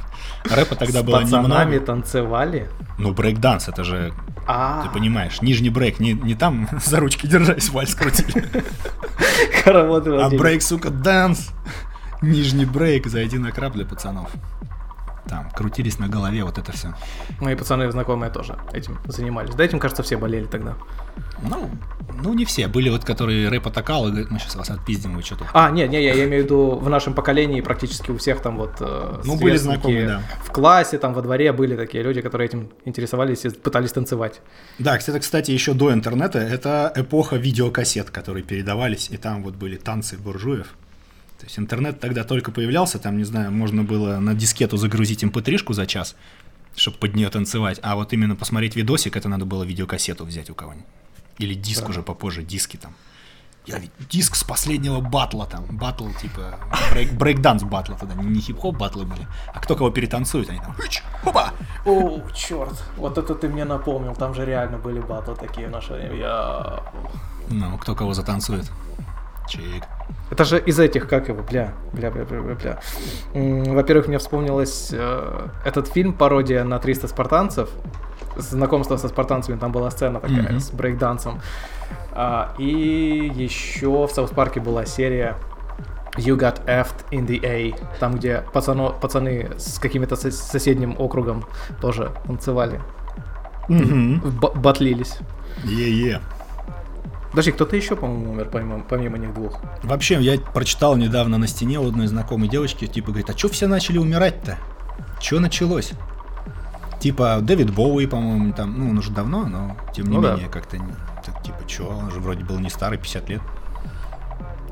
[0.50, 1.86] Рэпа тогда С было пацанами немного.
[1.86, 2.68] танцевали.
[2.98, 4.12] Ну, брейк-данс, это же,
[4.46, 8.44] А, ты понимаешь, нижний брейк, не, там за ручки держась вальс крутили,
[9.66, 11.50] а брейк, сука, данс.
[12.24, 14.30] Нижний брейк за один окрап для пацанов.
[15.28, 16.94] Там, крутились на голове, вот это все.
[17.40, 19.54] Мои пацаны знакомые тоже этим занимались.
[19.54, 20.74] Да, этим, кажется, все болели тогда.
[21.42, 21.70] Ну,
[22.22, 22.68] ну, не все.
[22.68, 25.46] Были вот, которые рэп атакал и говорят, мы сейчас вас отпиздим, вы что тут.
[25.54, 28.58] А, нет, не, я, я имею в виду в нашем поколении практически у всех там
[28.58, 30.22] вот э, Ну, были знакомые, да.
[30.42, 34.42] в классе, там во дворе были такие люди, которые этим интересовались и пытались танцевать.
[34.78, 39.76] Да, кстати, кстати, еще до интернета это эпоха видеокассет, которые передавались, и там вот были
[39.76, 40.66] танцы буржуев.
[41.38, 45.72] То есть интернет тогда только появлялся, там, не знаю, можно было на дискету загрузить mp3-шку
[45.72, 46.14] за час,
[46.76, 50.54] чтобы под нее танцевать, а вот именно посмотреть видосик, это надо было видеокассету взять у
[50.54, 50.86] кого-нибудь.
[51.38, 51.88] Или диск Да.
[51.88, 52.94] уже попозже, диски там.
[53.66, 56.60] Я ведь диск с последнего батла там, батл типа
[56.92, 61.02] брейк, брейкданс батла тогда, не хип-хоп батлы были, а кто кого перетанцует, они там, хыч,
[61.24, 61.54] опа,
[61.86, 65.94] О, черт, вот это ты мне напомнил, там же реально были батлы такие в наше
[65.94, 66.14] время.
[66.14, 66.82] Я...
[67.48, 68.70] ну, кто кого затанцует.
[69.48, 69.84] Чик.
[70.30, 72.80] Это же из этих, как его, бля, бля, бля, бля, бля,
[73.74, 77.68] Во-первых, мне вспомнилось э, этот фильм, пародия на 300 спартанцев,
[78.36, 80.60] знакомство со спартанцами, там была сцена такая Мгм.
[80.60, 81.40] с брейкдансом.
[82.12, 85.36] А, и еще в Саус Парке была серия
[86.16, 91.44] You Got F'd in the A, там, где пацано, пацаны с каким-то сос- соседним округом
[91.80, 92.80] тоже танцевали,
[93.68, 95.18] б- батлились.
[95.64, 96.20] Е-е.
[97.34, 99.58] Подожди, кто-то еще, по-моему, умер помимо, помимо них двух.
[99.82, 103.66] Вообще, я прочитал недавно на стене у одной знакомой девочки, типа, говорит, а чё все
[103.66, 104.56] начали умирать-то?
[105.20, 105.90] Чё началось?
[107.00, 110.34] Типа, Дэвид Боуи, по-моему, там, ну, он уже давно, но, тем не Ну да.
[110.34, 110.94] менее, как-то, не-
[111.26, 113.42] так, типа, чё, он же вроде был не старый, 50 лет.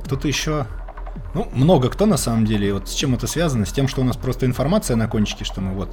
[0.05, 0.67] Кто-то еще...
[1.35, 3.67] Ну, много кто, на самом деле, и вот с чем это связано?
[3.67, 5.93] С тем, что у нас просто информация на кончике, что мы вот,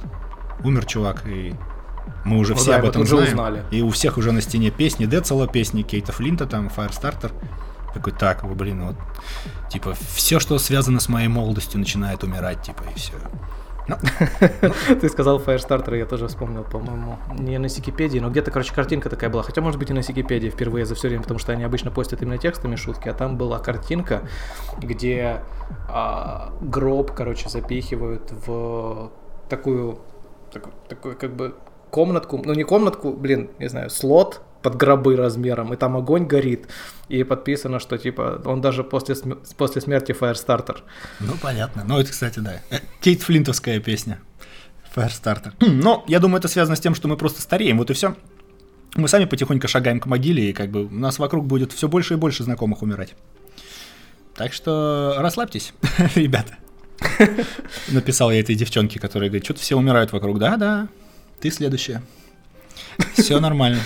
[0.62, 1.52] умер чувак, и
[2.24, 3.32] мы уже Ну все да, об этом тут же знаем.
[3.32, 3.64] узнали.
[3.70, 7.32] И у всех уже на стене песни Децела, песни Кейта Флинта, там, Firestarter.
[7.94, 8.96] Такой, так, вы, блин, вот,
[9.68, 13.14] типа, все, что связано с моей молодостью, начинает умирать, типа, и все.
[15.00, 19.30] Ты сказал Firestarter, я тоже вспомнил, по-моему, не на Википедии, но где-то, короче, картинка такая
[19.30, 19.42] была.
[19.42, 22.22] Хотя, может быть, и на Википедии впервые за все время, потому что они обычно постят
[22.22, 24.22] именно текстами шутки, а там была картинка,
[24.78, 25.42] где
[25.88, 29.10] а, гроб, короче, запихивают в
[29.48, 29.98] такую,
[30.88, 31.56] такую, как бы,
[31.90, 36.68] комнатку, ну не комнатку, блин, не знаю, слот под гробы размером, и там огонь горит,
[37.08, 40.78] и подписано, что, типа, он даже после, см- после смерти Firestarter.
[41.20, 41.82] Ну, понятно.
[41.86, 42.60] Ну, это, кстати, да.
[43.00, 44.20] Кейт Флинтовская песня.
[44.94, 45.52] Firestarter.
[45.60, 48.14] Но я думаю, это связано с тем, что мы просто стареем, вот и все.
[48.96, 52.14] Мы сами потихоньку шагаем к могиле, и как бы у нас вокруг будет все больше
[52.14, 53.14] и больше знакомых умирать.
[54.34, 55.72] Так что расслабьтесь,
[56.14, 56.56] ребята.
[57.88, 60.38] Написал я этой девчонке, которая говорит, что-то все умирают вокруг.
[60.38, 60.88] Да, да,
[61.40, 62.02] ты следующая.
[63.14, 63.80] Все нормально.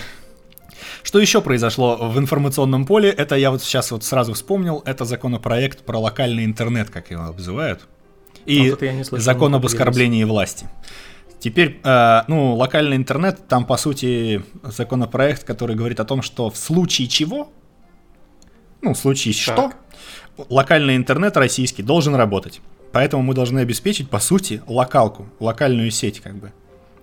[1.03, 3.11] Что еще произошло в информационном поле?
[3.11, 4.83] Это я вот сейчас вот сразу вспомнил.
[4.87, 7.87] Это законопроект про локальный интернет, как его обзывают.
[8.47, 10.69] И вот это я не слышал, закон об оскорблении власти.
[11.39, 16.57] Теперь, э, ну, локальный интернет, там, по сути, законопроект, который говорит о том, что в
[16.57, 17.53] случае чего,
[18.81, 19.73] ну, в случае что,
[20.49, 22.61] локальный интернет российский должен работать.
[22.93, 26.53] Поэтому мы должны обеспечить, по сути, локалку, локальную сеть, как бы.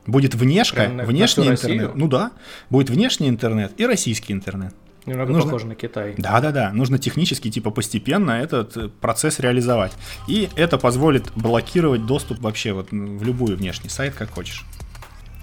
[0.08, 1.80] Будет внешка, на- внешний интернет.
[1.82, 1.92] Россию?
[1.96, 2.32] Ну да,
[2.70, 4.74] будет внешний интернет и российский интернет.
[5.06, 6.14] Немного Нужно- похоже на Китай.
[6.18, 9.94] Да-да-да, нужно технически, типа, постепенно этот э, процесс реализовать.
[10.28, 14.64] И это позволит блокировать доступ вообще вот в любой внешний сайт, как хочешь.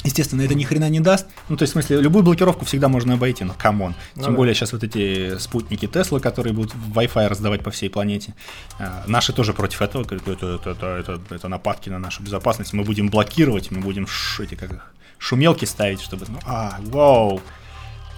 [0.05, 1.27] Естественно, это ни хрена не даст.
[1.49, 3.95] Ну, то есть, в смысле, любую блокировку всегда можно обойти, но come on.
[4.15, 4.37] Ну Тем да.
[4.37, 8.35] более сейчас вот эти спутники Тесла, которые будут Wi-Fi раздавать по всей планете.
[8.79, 12.73] А, Наши тоже против этого, говорят, это, это, это, это, это нападки на нашу безопасность.
[12.73, 16.27] Мы будем блокировать, мы будем ш- эти, как их, шумелки ставить, чтобы...
[16.29, 17.43] Ну, а, вау,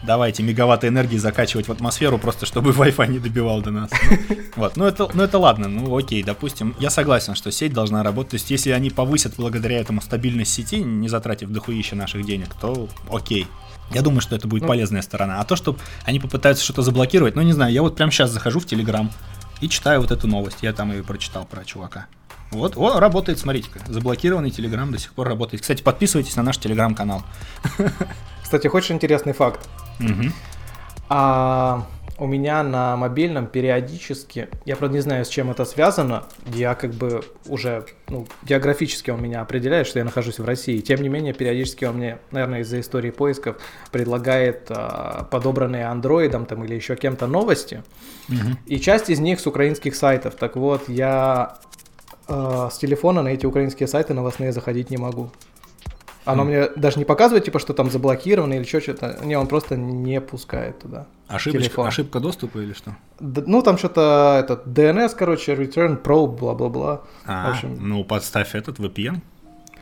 [0.03, 3.90] давайте мегаватты энергии закачивать в атмосферу, просто чтобы Wi-Fi не добивал до нас.
[3.90, 8.03] Ну, Вот, ну это, ну это ладно, ну окей, допустим, я согласен, что сеть должна
[8.03, 12.48] работать, то есть если они повысят благодаря этому стабильность сети, не затратив дохуища наших денег,
[12.61, 13.46] то окей.
[13.92, 14.68] Я думаю, что это будет Ну.
[14.68, 15.40] полезная сторона.
[15.40, 18.61] А то, что они попытаются что-то заблокировать, ну не знаю, я вот прямо сейчас захожу
[18.61, 19.11] в Телеграм
[19.61, 22.07] и читаю вот эту новость, я там ее прочитал про чувака.
[22.53, 25.62] Вот, о, работает, смотрите-ка, заблокированный Телеграм до сих пор работает.
[25.62, 27.22] Кстати, подписывайтесь на наш Телеграм-канал.
[28.42, 29.68] Кстати, хочешь интересный факт?
[30.01, 30.32] Мгм.
[31.09, 31.86] А
[32.20, 36.24] у меня на мобильном периодически, я правда не знаю, с чем это связано,
[36.55, 40.80] я как бы уже, ну, географически он меня определяет, что я нахожусь в России.
[40.80, 43.57] Тем не менее, периодически он мне, наверное, из-за истории поисков
[43.90, 47.82] предлагает а, подобранные андроидом там или еще кем-то новости.
[48.28, 48.59] Мгм.
[48.66, 50.34] И часть из них с украинских сайтов.
[50.34, 51.57] Так вот, я
[52.28, 55.30] э, с телефона на эти украинские сайты новостные заходить не могу.
[56.24, 59.76] Оно мне даже не показывает, типа, что там заблокировано или что то Не, он просто
[59.76, 61.06] не пускает туда.
[61.28, 61.86] Ошибочка, Телефон.
[61.86, 62.96] ошибка доступа или что?
[63.20, 67.02] Д- ну, там что-то, этот, DNS, короче, return, probe, бла-бла-бла.
[67.26, 69.20] А, В общем, ну подставь этот VPN.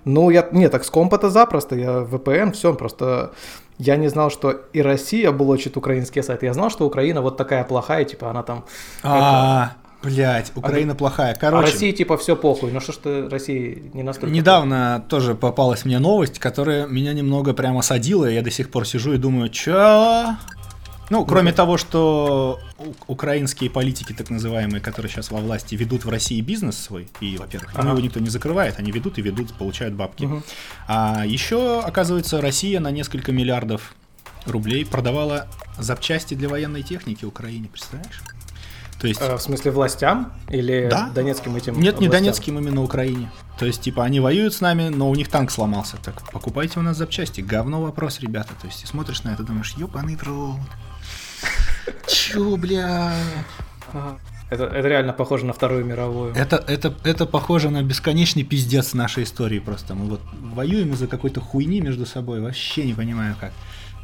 [0.04, 3.32] ну, я, не, так с компа-то запросто, я VPN, все, просто
[3.78, 6.46] я не знал, что и Россия блочит украинские сайты.
[6.46, 8.64] Я знал, что Украина вот такая плохая, типа, она там...
[9.02, 9.72] А,
[10.02, 11.32] блядь, Украина плохая.
[11.32, 12.70] А Короче, России, типа, все похуй.
[12.72, 14.32] Ну, что ж ты России не настолько...
[14.32, 19.12] недавно тоже попалась мне новость, которая меня немного прямо садила, я до сих пор сижу
[19.12, 20.36] и думаю, чё?
[21.10, 22.60] Ну, кроме того, что
[23.06, 27.72] украинские политики, так называемые, которые сейчас во власти, ведут в России бизнес свой, и, во-первых,
[27.74, 27.90] ну, Ага.
[27.90, 30.24] его никто не закрывает, они ведут и ведут, получают бабки.
[30.24, 30.42] Мгм.
[30.86, 33.94] А еще, оказывается, Россия на несколько миллиардов
[34.44, 38.20] рублей продавала запчасти для военной техники Украине, представляешь?
[39.00, 39.20] То есть...
[39.20, 41.10] Э, в смысле властям или Да.
[41.14, 42.10] донецким этим Нет, не областям?
[42.10, 43.30] донецким, именно Украине.
[43.58, 45.96] То есть, типа, они воюют с нами, но у них танк сломался.
[46.02, 47.40] Так, покупайте у нас запчасти.
[47.40, 48.50] Говно вопрос, ребята.
[48.60, 50.56] То есть, ты смотришь на это, думаешь, ёбаный в рот.
[52.08, 53.12] Чё, бля?
[54.50, 56.34] Это, это реально похоже на Вторую мировую.
[56.34, 59.94] Это, это, это похоже на бесконечный пиздец нашей истории просто.
[59.94, 63.52] Мы вот воюем из-за какой-то хуйни между собой, вообще не понимаю как.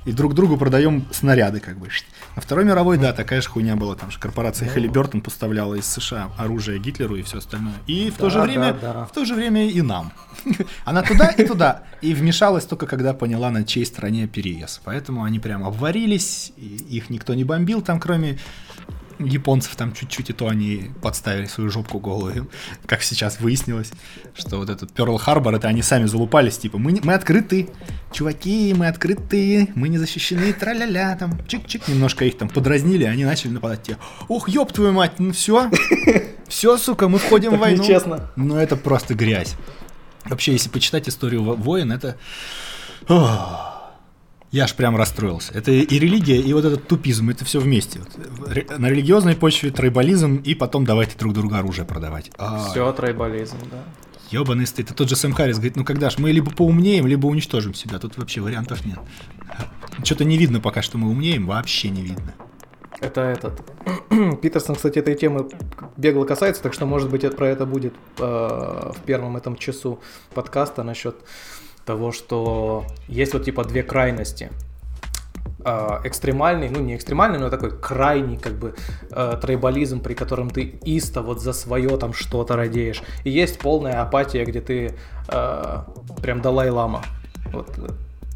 [0.05, 1.89] И друг другу продаем снаряды, как бы.
[2.37, 3.95] На Второй мировой, да, такая же хуйня была.
[3.95, 4.73] Там же корпорация Ну.
[4.75, 7.75] Халибертон поставляла из США оружие Гитлеру и все остальное.
[7.87, 9.05] И в то Да, же время, да, да.
[9.07, 10.13] в то же время и нам.
[10.85, 11.85] Она туда и туда.
[12.03, 14.81] И вмешалась только когда поняла, на чьей стороне переезд.
[14.85, 18.39] Поэтому они прям обварились, их никто не бомбил там, кроме
[19.25, 22.49] японцев там чуть-чуть, и то они подставили свою жопку голую,
[22.87, 23.91] как сейчас выяснилось,
[24.35, 27.69] что вот этот Перл Харбор, это они сами залупались, типа, мы, не- мы открыты,
[28.13, 33.51] чуваки, мы открыты, мы не защищены, тра-ля-ля, там, чик-чик, немножко их там подразнили, они начали
[33.53, 33.97] нападать, те,
[34.29, 35.71] ох, ёб твою мать, ну все,
[36.49, 37.83] все, сука, мы входим в войну.
[37.83, 38.31] нечестно.
[38.37, 39.55] Ну это просто грязь.
[40.25, 42.17] Вообще, если почитать историю во- войн, это...
[43.09, 43.74] Ох,
[44.55, 45.53] я аж прям расстроился.
[45.53, 48.01] Это и религия, и вот этот тупизм, это все вместе.
[48.39, 48.49] Вот.
[48.53, 52.31] Ре- На религиозной почве тройболизм, и потом давайте друг другу оружие продавать.
[52.39, 53.83] А, Все тройболизм, да.
[54.31, 54.87] Ёбаный стыд.
[54.87, 57.99] Это тот же Сэм Харрис говорит, ну когда ж, мы либо поумнеем, либо уничтожим себя.
[57.99, 58.99] Тут вообще вариантов нет.
[60.05, 62.33] Что-то не видно пока, что мы умнеем, вообще не видно.
[63.01, 63.61] Это этот.
[64.41, 65.49] Питерсон, кстати, этой темы
[65.97, 70.01] бегло касается, так что, может быть, это- про это будет э, в первом этом часу
[70.33, 71.17] подкаста насчет
[71.85, 74.51] того, что есть вот типа две крайности.
[75.65, 78.75] Э, экстремальный, ну не экстремальный, но такой крайний как бы
[79.11, 83.03] э, трейбализм, при котором ты исто вот за свое там что-то радеешь.
[83.25, 84.95] И есть полная апатия, где ты
[85.29, 85.79] э,
[86.23, 87.03] прям Далай-лама.
[87.53, 87.89] Вот, э,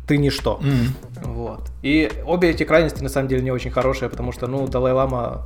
[0.08, 0.58] ты ничто.
[0.62, 0.94] М.
[1.22, 1.60] Вот.
[1.82, 5.44] И обе эти крайности на самом деле не очень хорошие, потому что, ну, Далай-Лама,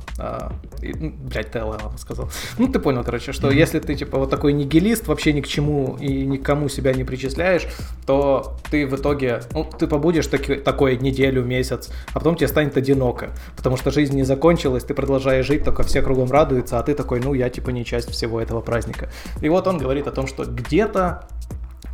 [0.81, 2.29] ну, блядь, Далай-Лама сказал.
[2.57, 5.97] Ну, ты понял, короче, что если ты, типа, вот такой нигилист, вообще ни к чему
[5.99, 7.67] и никому себя не причисляешь,
[8.05, 12.77] то ты в итоге, ну, ты побудешь таки, такой неделю, месяц, а потом тебе станет
[12.77, 16.93] одиноко, потому что жизнь не закончилась, ты продолжаешь жить, только все кругом радуются, а ты
[16.93, 19.09] такой, ну, я, типа, не часть всего этого праздника.
[19.41, 21.27] И вот он говорит о том, что где-то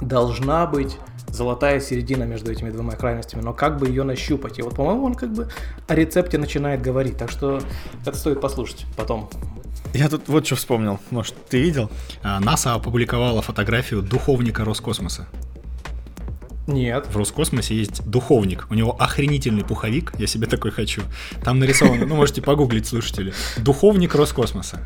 [0.01, 0.97] должна быть
[1.27, 4.59] золотая середина между этими двумя крайностями, но как бы ее нащупать?
[4.59, 5.49] И вот, по-моему, он как бы
[5.87, 7.61] о рецепте начинает говорить, так что
[8.05, 9.29] это стоит послушать потом.
[9.93, 10.99] Я тут вот что вспомнил.
[11.09, 11.89] Может, ты видел?
[12.21, 15.27] А, НАСА опубликовала фотографию духовника Роскосмоса.
[16.69, 17.07] Нет.
[17.07, 18.67] В Роскосмосе есть духовник.
[18.69, 20.13] У него охренительный пуховик.
[20.19, 21.01] Я себе такой хочу.
[21.43, 23.33] Там нарисовано, ну, можете погуглить, слушатели.
[23.57, 24.79] Духовник Роскосмоса.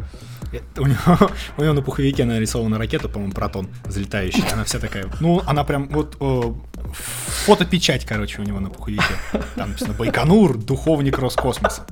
[0.54, 4.50] Э, у него, у него на пуховике нарисована ракета, по-моему, протон взлетающая.
[4.54, 5.08] Она вся такая.
[5.20, 6.56] Ну, она прям вот о,
[7.46, 9.04] фотопечать, короче, у него на пуховике.
[9.56, 11.86] Там написано Байконур, духовник Роскосмоса.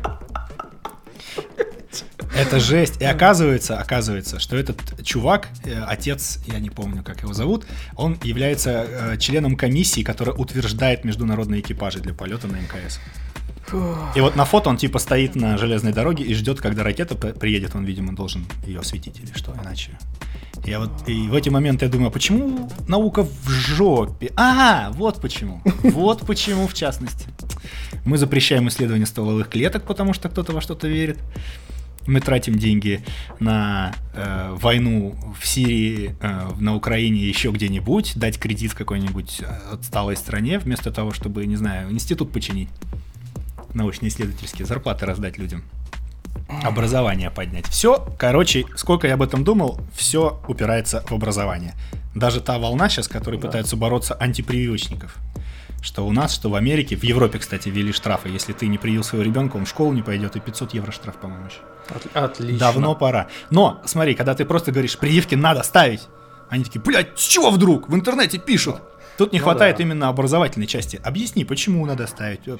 [2.41, 2.99] Это жесть.
[2.99, 8.17] И оказывается, оказывается, что этот чувак, э, отец, я не помню, как его зовут, он
[8.23, 12.99] является э, членом комиссии, которая утверждает международные экипажи для полета на МКС.
[14.15, 17.75] И вот на фото он типа стоит на железной дороге и ждет, когда ракета приедет,
[17.75, 19.91] он, видимо, должен ее осветить или что, иначе.
[20.65, 24.31] Я вот и в эти моменты я думаю, а почему наука в жопе?
[24.35, 25.61] А, вот почему.
[25.83, 27.27] Вот почему, в частности.
[28.03, 31.19] Мы запрещаем исследование стволовых клеток, потому что кто-то во что-то верит
[32.07, 33.03] мы тратим деньги
[33.39, 40.17] на э, войну в Сирии, э, на Украине, еще где-нибудь, дать кредит какой-нибудь э, отсталой
[40.17, 42.69] стране, вместо того, чтобы, не знаю, институт починить,
[43.73, 45.63] научно-исследовательские зарплаты раздать людям,
[46.63, 47.67] образование поднять.
[47.67, 51.75] Все, короче, сколько я об этом думал, все упирается в образование.
[52.15, 53.47] Даже та волна сейчас, которая да.
[53.47, 55.17] пытаются бороться антипрививочников
[55.81, 58.29] что у нас, что в Америке, в Европе, кстати, ввели штрафы.
[58.29, 61.17] Если ты не привил своего ребенка, он в школу не пойдет, и 500 евро штраф,
[61.17, 61.59] по-моему, еще.
[62.13, 62.59] Отлично.
[62.59, 63.27] Давно пора.
[63.49, 66.01] Но, смотри, когда ты просто говоришь, прививки надо ставить,
[66.49, 67.89] они такие, блядь, с чего вдруг?
[67.89, 68.81] В интернете пишут.
[69.17, 69.83] Тут не ну хватает да.
[69.83, 70.99] именно образовательной части.
[71.03, 72.47] Объясни, почему надо ставить.
[72.47, 72.57] Э,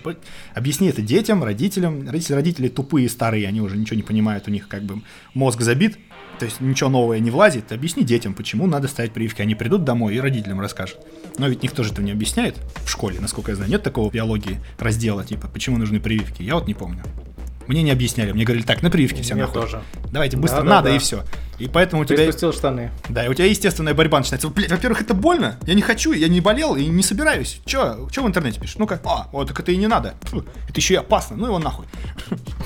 [0.53, 2.07] объясни это детям, родителям.
[2.07, 5.01] Родители, родители тупые, старые, они уже ничего не понимают, у них как бы
[5.34, 5.97] мозг забит,
[6.42, 7.72] то есть ничего нового не влазит.
[7.72, 9.44] Объясни детям, почему надо ставить прививки.
[9.44, 10.98] Они придут домой и родителям расскажут.
[11.38, 13.70] Но ведь никто же этого не объясняет в школе, насколько я знаю.
[13.70, 16.42] Нет такого биологии раздела, типа, почему нужны прививки.
[16.42, 17.04] Я вот не помню.
[17.72, 19.61] Мне не объясняли, мне говорили, так, на прививки все нахуй.
[19.61, 19.82] тоже.
[20.11, 20.95] Давайте быстро, да, надо да, да.
[20.97, 21.24] и все.
[21.57, 22.17] И поэтому у тебя...
[22.17, 22.91] Ты спустил штаны.
[23.07, 24.49] Да, и у тебя естественная борьба начинается.
[24.49, 27.61] Блядь, во-первых, это больно, я не хочу, я не болел и не собираюсь.
[27.63, 28.76] Че, че в интернете пишешь?
[28.76, 30.15] Ну-ка, а, вот так это и не надо.
[30.24, 31.86] Фу, это еще и опасно, ну его нахуй.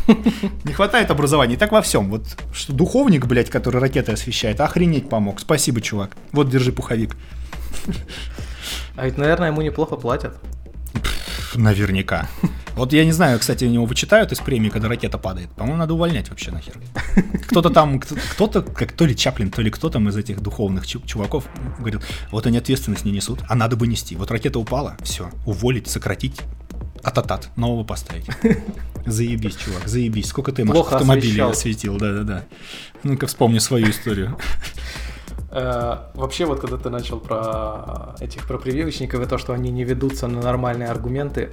[0.64, 2.10] Не хватает образования, и так во всем.
[2.10, 5.40] Вот что духовник, блядь, который ракеты освещает, охренеть помог.
[5.40, 6.18] Спасибо, чувак.
[6.32, 7.16] Вот, держи пуховик.
[8.96, 10.36] А ведь, наверное, ему неплохо платят.
[11.54, 12.28] Наверняка.
[12.76, 15.50] Вот я не знаю, кстати, у него вычитают из премии, когда ракета падает.
[15.52, 16.78] По-моему, надо увольнять вообще нахер.
[17.48, 21.46] Кто-то там, кто-то, как то ли Чаплин, то ли кто там из этих духовных чуваков
[21.78, 22.02] говорил,
[22.32, 24.16] вот они ответственность не несут, а надо бы нести.
[24.16, 26.42] Вот ракета упала, все, уволить, сократить,
[27.02, 28.28] ататат, нового поставить.
[29.06, 30.28] Заебись, чувак, заебись.
[30.28, 32.44] Сколько ты Плохо автомобилей осветил, да-да-да.
[33.04, 34.38] Ну-ка вспомни свою историю.
[35.52, 39.86] Э, вообще, вот когда ты начал про этих про прививочников и то, что они не
[39.86, 41.52] ведутся на нормальные аргументы,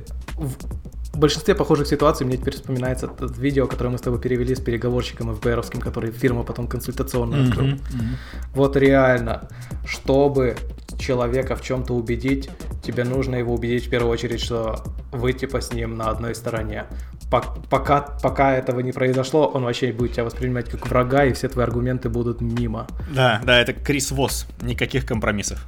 [1.13, 4.61] в большинстве похожих ситуаций мне теперь вспоминается это видео, которое мы с тобой перевели с
[4.61, 7.67] переговорщиком ФБРовским, который фирма потом консультационную открыл.
[7.67, 8.17] Mm-hmm, mm-hmm.
[8.55, 9.49] Вот реально,
[9.85, 10.57] чтобы
[10.99, 12.49] человека в чем-то убедить,
[12.83, 16.87] тебе нужно его убедить в первую очередь, что вы типа с ним на одной стороне.
[17.31, 21.65] Пока, пока этого не произошло, он вообще будет тебя воспринимать как врага, и все твои
[21.65, 22.87] аргументы будут мимо.
[23.15, 25.67] Да, да, это Крис Восс, никаких компромиссов.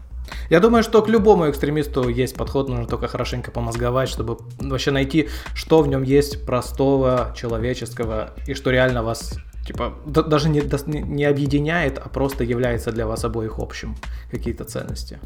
[0.50, 5.28] Я думаю, что к любому экстремисту есть подход, нужно только хорошенько помозговать, чтобы вообще найти,
[5.54, 11.98] что в нем есть простого, человеческого, и что реально вас типа даже не, не объединяет,
[11.98, 13.96] а просто является для вас обоих общим
[14.30, 15.18] какие-то ценности.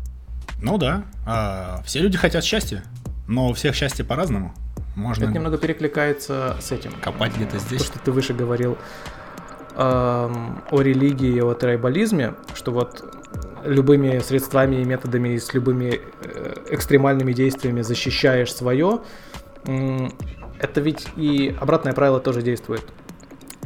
[0.60, 2.84] Ну да, а, все люди хотят счастья,
[3.26, 4.54] но у всех счастье по-разному.
[4.96, 6.92] Можно Это немного перекликается с этим.
[7.00, 7.82] Копать где-то здесь.
[7.82, 8.76] То, что ты выше говорил
[9.76, 13.17] эм, о религии и о трайбализме, что вот
[13.64, 19.00] любыми средствами и методами и с любыми э, экстремальными действиями защищаешь свое,
[19.64, 22.84] это ведь и обратное правило тоже действует.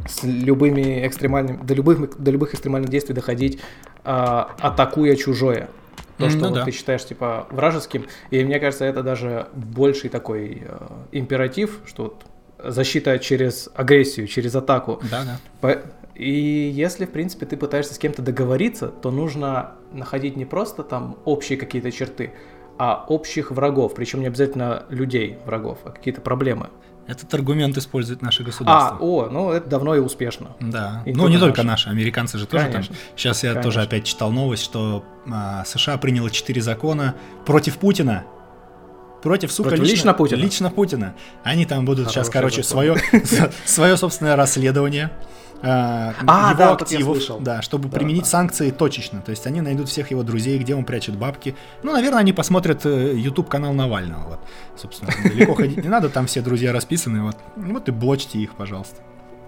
[0.07, 3.61] С любыми экстремальными, до любых, до любых экстремальных действий доходить,
[4.03, 5.69] а, атакуя чужое.
[6.17, 6.65] То, что ну, вот да.
[6.65, 8.05] ты считаешь типа вражеским.
[8.29, 10.77] И мне кажется, это даже больший такой э,
[11.11, 12.25] императив, что вот
[12.63, 15.01] защита через агрессию, через атаку.
[15.09, 15.39] Да, да.
[15.59, 15.81] По-
[16.15, 21.17] и если, в принципе, ты пытаешься с кем-то договориться, то нужно находить не просто там
[21.25, 22.33] общие какие-то черты,
[22.77, 26.69] а общих врагов, причем не обязательно людей врагов, а какие-то проблемы.
[27.05, 28.97] Этот аргумент использует наше государство.
[28.97, 30.55] А, о, ну это давно и успешно.
[30.61, 31.03] Да.
[31.05, 32.95] И ну не только наши, американцы же тоже Конечно.
[32.95, 33.03] там.
[33.17, 33.63] Сейчас я Конечно.
[33.63, 38.23] тоже опять читал новость, что а, США приняло четыре закона против Путина.
[39.21, 40.39] Против, сука, против лично, лично Путина.
[40.39, 41.13] Лично Путина.
[41.43, 42.95] Они там будут Хороший сейчас, короче, свое,
[43.65, 45.11] свое собственное расследование
[45.65, 46.13] А,
[46.51, 48.29] его да, активов, да, чтобы Да, применить да.
[48.29, 49.21] санкции точечно.
[49.21, 51.55] То есть они найдут всех его друзей, где он прячет бабки.
[51.83, 54.27] Ну, наверное, они посмотрят э, YouTube канал Навального.
[54.27, 54.39] Вот,
[54.75, 57.23] собственно, далеко ходить не надо, там все друзья расписаны.
[57.23, 58.97] Вот, вот и блочьте их, пожалуйста.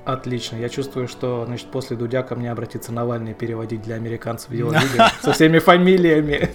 [0.06, 0.56] Отлично.
[0.56, 5.08] Я чувствую, что значит, после Дудя ко мне обратится Навальный переводить для американцев его видео
[5.22, 6.52] со всеми фамилиями.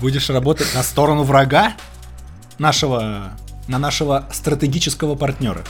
[0.00, 1.74] Будешь работать на сторону врага
[2.58, 3.32] нашего,
[3.68, 5.62] на нашего стратегического партнера.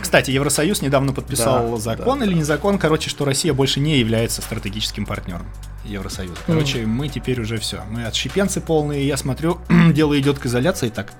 [0.00, 2.38] Кстати, Евросоюз недавно подписал Да, закон да, или да.
[2.38, 5.46] не закон, короче, что Россия больше не является стратегическим партнером
[5.84, 6.36] Евросоюза.
[6.46, 7.82] Короче, мы теперь уже все.
[7.90, 9.58] Мы отщепенцы полные, я смотрю,
[9.92, 11.12] дело идет к изоляции так.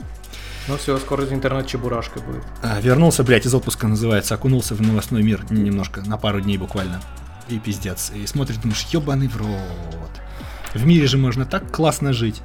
[0.69, 2.45] Ну все, скоро интернет чебурашкой будет.
[2.63, 7.01] А, вернулся, блядь, из отпуска называется, окунулся в новостной мир немножко, на пару дней буквально.
[7.49, 8.13] И пиздец.
[8.15, 9.49] И смотришь, думаешь, ебаный в рот.
[10.75, 12.43] В мире же можно так классно жить.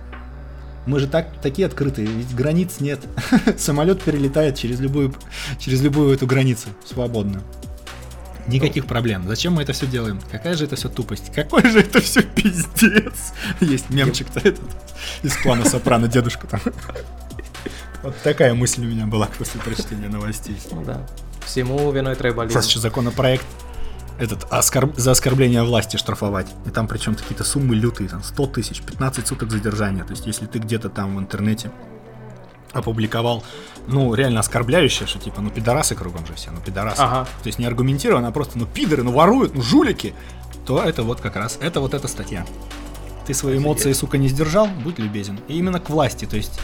[0.87, 3.01] Мы же так, такие открытые, ведь границ нет.
[3.57, 5.13] Самолет перелетает через любую,
[5.59, 7.43] через любую эту границу свободно.
[8.47, 9.27] Никаких проблем.
[9.27, 10.21] Зачем мы это все делаем?
[10.31, 11.33] Какая же это все тупость?
[11.33, 13.33] Какой же это все пиздец?
[13.59, 14.63] Есть мемчик-то этот
[15.23, 16.61] из плана Сопрано, дедушка там.
[18.03, 20.55] Вот такая мысль у меня была после прочтения новостей.
[20.71, 21.05] Ну да.
[21.45, 22.53] Всему виной трейболизм.
[22.53, 23.45] Сейчас еще законопроект
[24.19, 26.47] этот оскорб- за оскорбление власти штрафовать.
[26.65, 30.03] И там причем какие-то суммы лютые, там 100 тысяч, 15 суток задержания.
[30.03, 31.71] То есть если ты где-то там в интернете
[32.73, 33.43] опубликовал,
[33.87, 36.99] ну, реально оскорбляющее, что типа, ну, пидорасы кругом же все, ну, пидорасы.
[37.01, 37.25] Ага.
[37.41, 40.13] То есть не аргументированно, а просто, ну, пидоры, ну, воруют, ну, жулики,
[40.65, 42.45] то это вот как раз, это вот эта статья.
[43.27, 45.37] Ты свои эмоции, сука, не сдержал, будь любезен.
[45.49, 46.59] И именно к власти, то есть,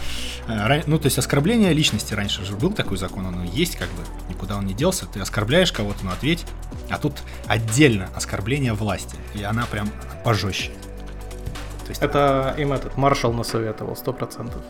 [0.47, 4.03] э, ну, то есть оскорбление личности раньше же был такой закон, он есть как бы,
[4.29, 5.05] никуда он не делся.
[5.05, 6.45] Ты оскорбляешь кого-то, ну, ответь.
[6.89, 7.15] А тут
[7.47, 9.91] отдельно оскорбление власти, и она прям
[10.23, 10.71] пожестче.
[11.83, 14.61] То есть, Это им этот маршал насоветовал, сто процентов.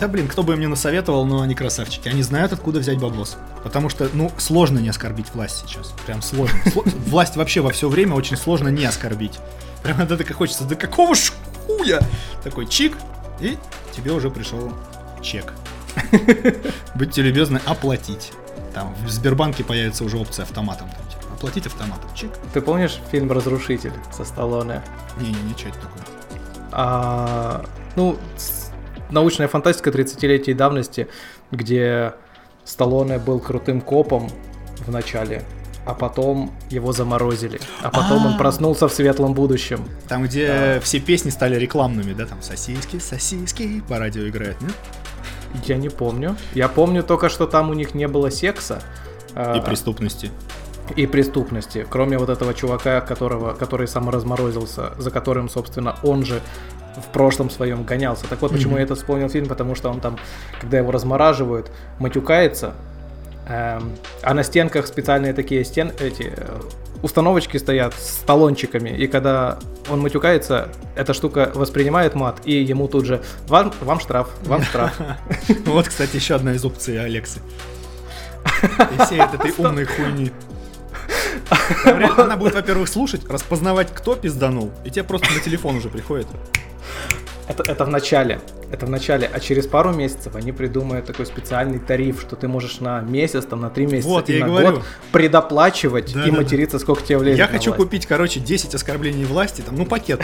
[0.00, 2.08] да блин, кто бы им не насоветовал, но они красавчики.
[2.08, 3.36] Они знают, откуда взять баблос.
[3.62, 5.94] Потому что, ну, сложно не оскорбить власть сейчас.
[6.04, 6.58] Прям сложно.
[6.66, 9.38] Сло- Власть вообще во все время очень сложно не оскорбить.
[9.82, 10.64] Прям это так и хочется.
[10.64, 11.32] Да какого ж
[11.66, 12.00] хуя?
[12.42, 12.96] Такой чик,
[13.40, 13.58] и
[13.94, 14.72] тебе уже пришел
[15.22, 15.52] чек.
[16.94, 18.32] Будьте любезны, оплатить.
[18.74, 20.88] Там в Сбербанке появится уже опция автоматом.
[20.90, 22.12] Там, типа, оплатить автоматом.
[22.14, 22.30] Чик.
[22.52, 24.82] Ты помнишь фильм «Разрушитель» со Сталлоне?
[25.20, 26.04] Не-не-не, что это такое?
[26.72, 27.64] А,
[27.96, 28.18] ну,
[29.10, 31.08] научная фантастика 30-летней давности,
[31.50, 32.14] где
[32.64, 34.28] Сталлоне был крутым копом
[34.86, 35.42] в начале,
[35.88, 37.60] а потом его заморозили.
[37.82, 38.38] А потом он А.
[38.38, 39.80] проснулся в светлом будущем.
[40.06, 42.26] Там, где все песни стали рекламными, да?
[42.26, 44.72] Там сосиски, сосиски по радио играют, нет?
[45.64, 46.36] Я не помню.
[46.54, 48.82] Я помню только, что там у них не было секса.
[49.34, 50.30] а, И преступности.
[50.96, 56.40] и преступности, кроме вот этого чувака, которого, который саморазморозился, за которым, собственно, он же
[56.96, 58.26] в прошлом своем гонялся.
[58.28, 60.18] Так вот, почему я это вспомнил фильм, потому что он там,
[60.60, 62.74] когда его размораживают, матюкается,
[63.48, 66.60] а на стенках специальные такие стен, эти э,
[67.02, 73.06] установочки стоят с талончиками, и когда он матюкается, эта штука воспринимает мат, и ему тут
[73.06, 74.98] же вам, вам штраф, вам штраф.
[75.64, 77.40] Вот, кстати, еще одна из опций Алексы.
[78.62, 80.30] И всей этой умной хуйни.
[82.16, 86.26] Она будет, во-первых, слушать, распознавать, кто пизданул, и тебе просто на телефон уже приходит.
[87.46, 88.40] Это, это в начале.
[88.70, 89.30] Это в начале.
[89.32, 93.60] А через пару месяцев они придумают такой специальный тариф, что ты можешь на месяц, там,
[93.62, 94.70] на три месяца Вот, и я на говорю.
[94.72, 96.42] год предоплачивать Да, и да, да.
[96.42, 97.82] материться, сколько тебе влезет Я хочу власть.
[97.82, 100.22] купить, короче, 10 оскорблений власти, там, ну, пакет.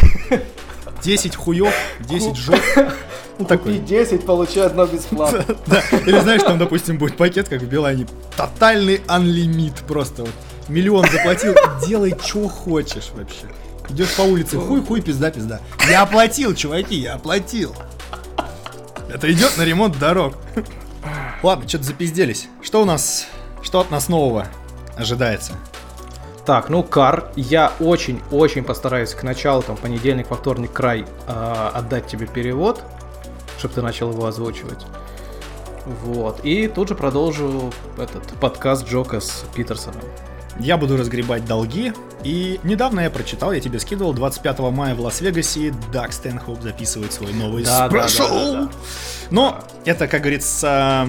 [1.03, 2.59] 10 хуев, 10 жоп.
[3.37, 3.79] Ну, такой.
[3.79, 5.45] 10, получай одно бесплатно.
[5.67, 10.31] Да, или знаешь, там, допустим, будет пакет, как в Билайне, тотальный анлимит просто вот.
[10.69, 13.47] Миллион заплатил, делай, что хочешь вообще.
[13.91, 15.61] Идешь по улице, хуй, хуй, пизда, пизда.
[15.91, 17.75] Я оплатил, чуваки, я оплатил.
[19.15, 20.35] Это идет на ремонт дорог.
[21.45, 22.49] Ладно, что-то запизделись.
[22.61, 23.29] Что у нас,
[23.63, 24.49] что от нас нового
[24.97, 25.53] ожидается?
[26.45, 32.09] Так, ну, Кар, я очень-очень постараюсь к началу, там, понедельник, во вторник, край, э, отдать
[32.09, 32.83] тебе перевод,
[33.57, 34.85] чтобы ты начал его озвучивать.
[35.87, 36.45] Вот.
[36.45, 40.03] И тут же продолжу этот подкаст Джока с Питерсоном.
[40.61, 41.93] Я буду разгребать долги.
[42.23, 47.33] И недавно я прочитал, я тебе скидывал, 25 мая в Лас-Вегасе Даг Стэнхоуп записывает свой
[47.33, 48.29] новый Да, да, да, special.
[48.29, 48.71] да, да.
[49.31, 51.09] Но это, как говорится,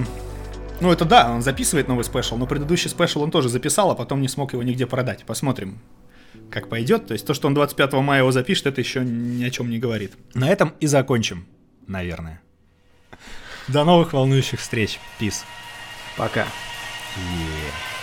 [0.82, 4.22] ну это да, он записывает новый special, но предыдущий special он тоже записал, а потом
[4.22, 5.24] не смог его нигде продать.
[5.26, 5.80] Посмотрим,
[6.52, 7.08] как пойдет.
[7.08, 9.80] То есть то, что он 25 мая его запишет, это еще ни о чем не
[9.80, 10.14] говорит.
[10.34, 11.48] На этом и закончим,
[11.88, 12.42] наверное.
[13.70, 15.00] До новых волнующих встреч.
[15.20, 15.44] Peace.
[16.18, 16.42] Пока.
[16.42, 17.95] Yeah.